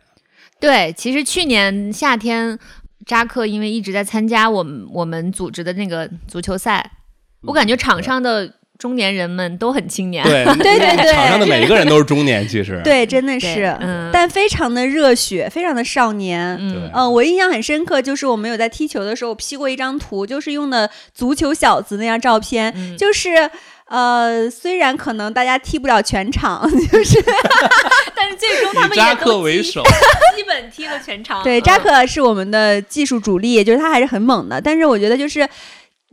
[0.58, 2.58] 对，其实去年夏天，
[3.04, 6.92] 扎克因为一直在参加我们我们组织的那个足球赛，
[7.42, 10.24] 我感觉场上的中年人们都很青年。
[10.24, 12.80] 对 对对对场上的每一个人都是中年，其实。
[12.82, 16.56] 对，真的是，嗯但非常的热血，非常的少年。
[16.58, 23.50] 嗯我印象很深刻，就是我们有在踢球的时候 P 过一张图，就是用的足球小子那张照片，嗯就是
[23.92, 27.22] 呃，虽然可能大家踢不了全场， 就是
[28.16, 29.82] 但是最终他们以扎也都基克为首，
[30.34, 31.42] 基本踢了全场。
[31.44, 35.48] 对嗯扎克是我们的技术主力，就是他还是很猛的，但是我觉得就是。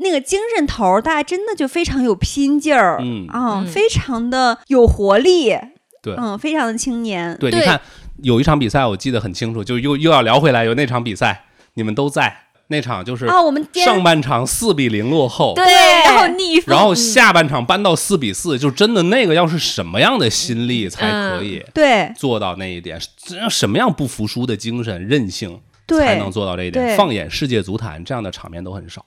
[0.01, 5.53] 那个精神头儿，大家真的就非常有拼劲儿，嗯啊、嗯非常的有活力，
[6.01, 7.81] 对嗯，非常的青年，对，对你看
[8.23, 12.33] 有一场比赛我记得很清楚，就又又要聊回来，有那场比赛，你们都在
[12.69, 15.65] 那场，就是啊，我们上半场四比零落后，对，
[16.05, 22.99] 然后逆风，然后嗯下半场扳到四比四，就真的那个要是什么样的心力才可以对做到那一点？
[23.49, 26.95] 什么样不服输的精神、韧性才能，做到这一点？
[26.95, 29.03] 放眼世界足坛，这样的场面都很少，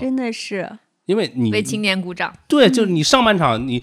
[0.00, 0.70] 真的是，
[1.06, 2.32] 因为你为青年鼓掌。
[2.46, 3.82] 对，就是你上半场你。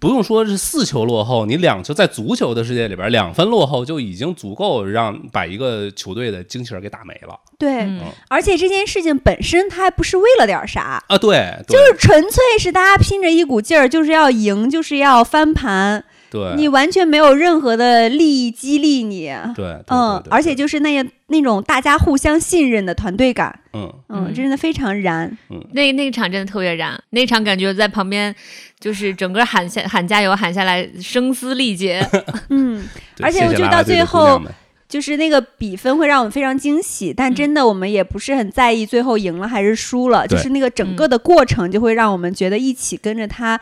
[0.00, 7.38] 不用说是四球落后，你两球在足球的世界里边两分落后就已经足够让把一个球队的精气儿给打没了。
[7.58, 8.00] 对，嗯。
[8.28, 11.16] 而且这件事情本身它还不是为了点儿啥，啊！
[11.16, 11.78] 对，对。
[11.78, 19.32] 就是纯粹是大家拼着一股劲儿，就是要赢，就是要翻盘，对，你完全没有任何的利益激励你。
[19.54, 24.34] 对，对嗯，而且就是那样那种大家互相信任的团队感，嗯，嗯，嗯。
[24.34, 25.38] 真的非常燃。
[25.74, 28.34] 那那场真的特别燃，那场感觉在旁边
[28.80, 32.04] 就是整个喊下喊加油喊下来，声嘶力竭。
[32.50, 32.84] 嗯，
[33.22, 34.42] 而且我觉得到最后
[34.88, 40.36] 就是那个比分会让我们非常惊喜，但真的我们也不是很在意最后赢了还是输了，对。
[40.36, 43.60] 就是那个整个的过程就会让我们觉得一起跟着他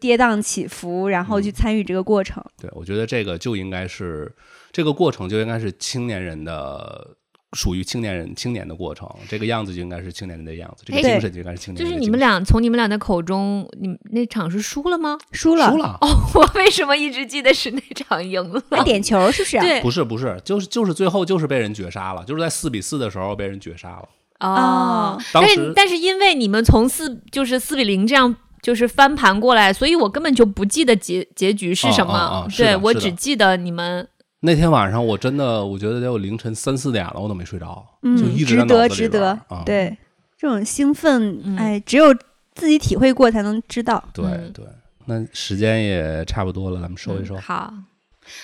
[0.00, 2.42] 跌宕起伏，然后去参与这个过程。
[2.60, 4.34] 对，我觉得这个就应该是
[4.72, 7.16] 这个过程就应该是青年人的。
[7.54, 11.98] 属于青年人青年的过程，这个样子就应该是青年人的样子，这个哎精神就应该是青年就是。
[11.98, 15.18] 你们俩从你们俩的口中，你们那场是输了吗？
[15.32, 18.62] 输了，输了，哦，我为什么一直记得是那场赢了？
[18.70, 19.58] 还点球是不是？
[19.58, 24.08] 对不是不是，就是就是最后就是被人绝杀了，就是在四比四的时候被人绝杀了。
[24.38, 28.36] 哦，但是但是因为你们从四就是四比零这样。
[28.62, 32.12] 就是翻盘过来，所以我根本就不记得结结局是什么。
[32.12, 34.06] 啊啊啊对我只记得你们
[34.40, 39.38] 那天晚上我真的，我觉得得有凌晨三四点了，我都没睡着，嗯就一直值在脑子里得值得。
[39.66, 39.98] 对，
[40.38, 42.14] 这种兴奋，嗯哎，只有
[42.54, 44.02] 自己体会过才能知道。
[44.14, 44.64] 对嗯对，
[45.06, 47.34] 那时间也差不多了，咱们收一收。
[47.36, 47.74] 嗯好，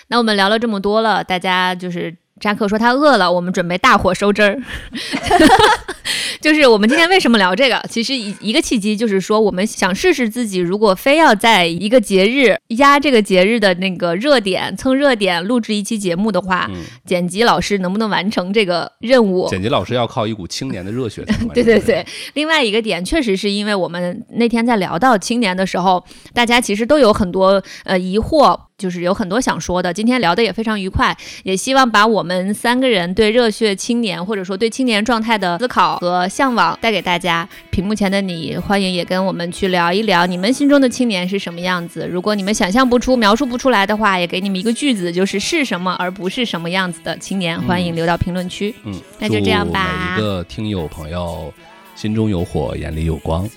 [0.08, 4.60] 那我们聊了这么多了，大家就是扎克说他饿了，我们准备大火收汁儿。
[6.40, 7.82] 就是我们今天为什么聊这个？
[7.88, 19.48] 其实一一个契机就是说，我们想试试自己，如果非要在一个节日压这个节日的那个热点蹭热点录制一期节目的话，嗯，剪辑老师能不能完成这个任务？
[19.48, 29.92] 剪辑老师要靠一股青年的热血 对对对，另外一个点确实是因为我们那天在聊到青年的时候，大家其实都有很多呃疑惑，就是有很多想说的。
[29.92, 37.48] 今天聊的也非常愉快，也希望把我们三个人对热血青年或者说对青年状态的思考和向往带给大家。
[37.70, 42.08] 屏幕前的你，欢迎也跟我们去聊一聊你们心中的青年是什么样子。
[42.10, 47.60] 如果你们想象不出、描述不出来的话，也给你们一个句子，就是是什么而不是什么样子的青年。
[47.62, 48.74] 欢迎留到评论区。
[48.84, 51.52] 嗯，那就这样祝吧每一个听友朋友
[51.94, 53.48] 心中有火，眼里有光，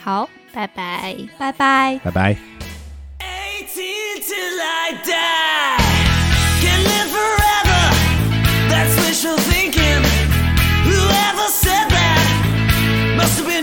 [0.00, 1.14] 好，拜拜。
[1.38, 2.00] 拜拜。
[2.02, 2.53] 拜拜。
[3.74, 5.78] till I die.
[6.62, 7.82] Can live forever.
[8.70, 10.02] That's wishful thinking.
[10.86, 13.53] Whoever said that must have been.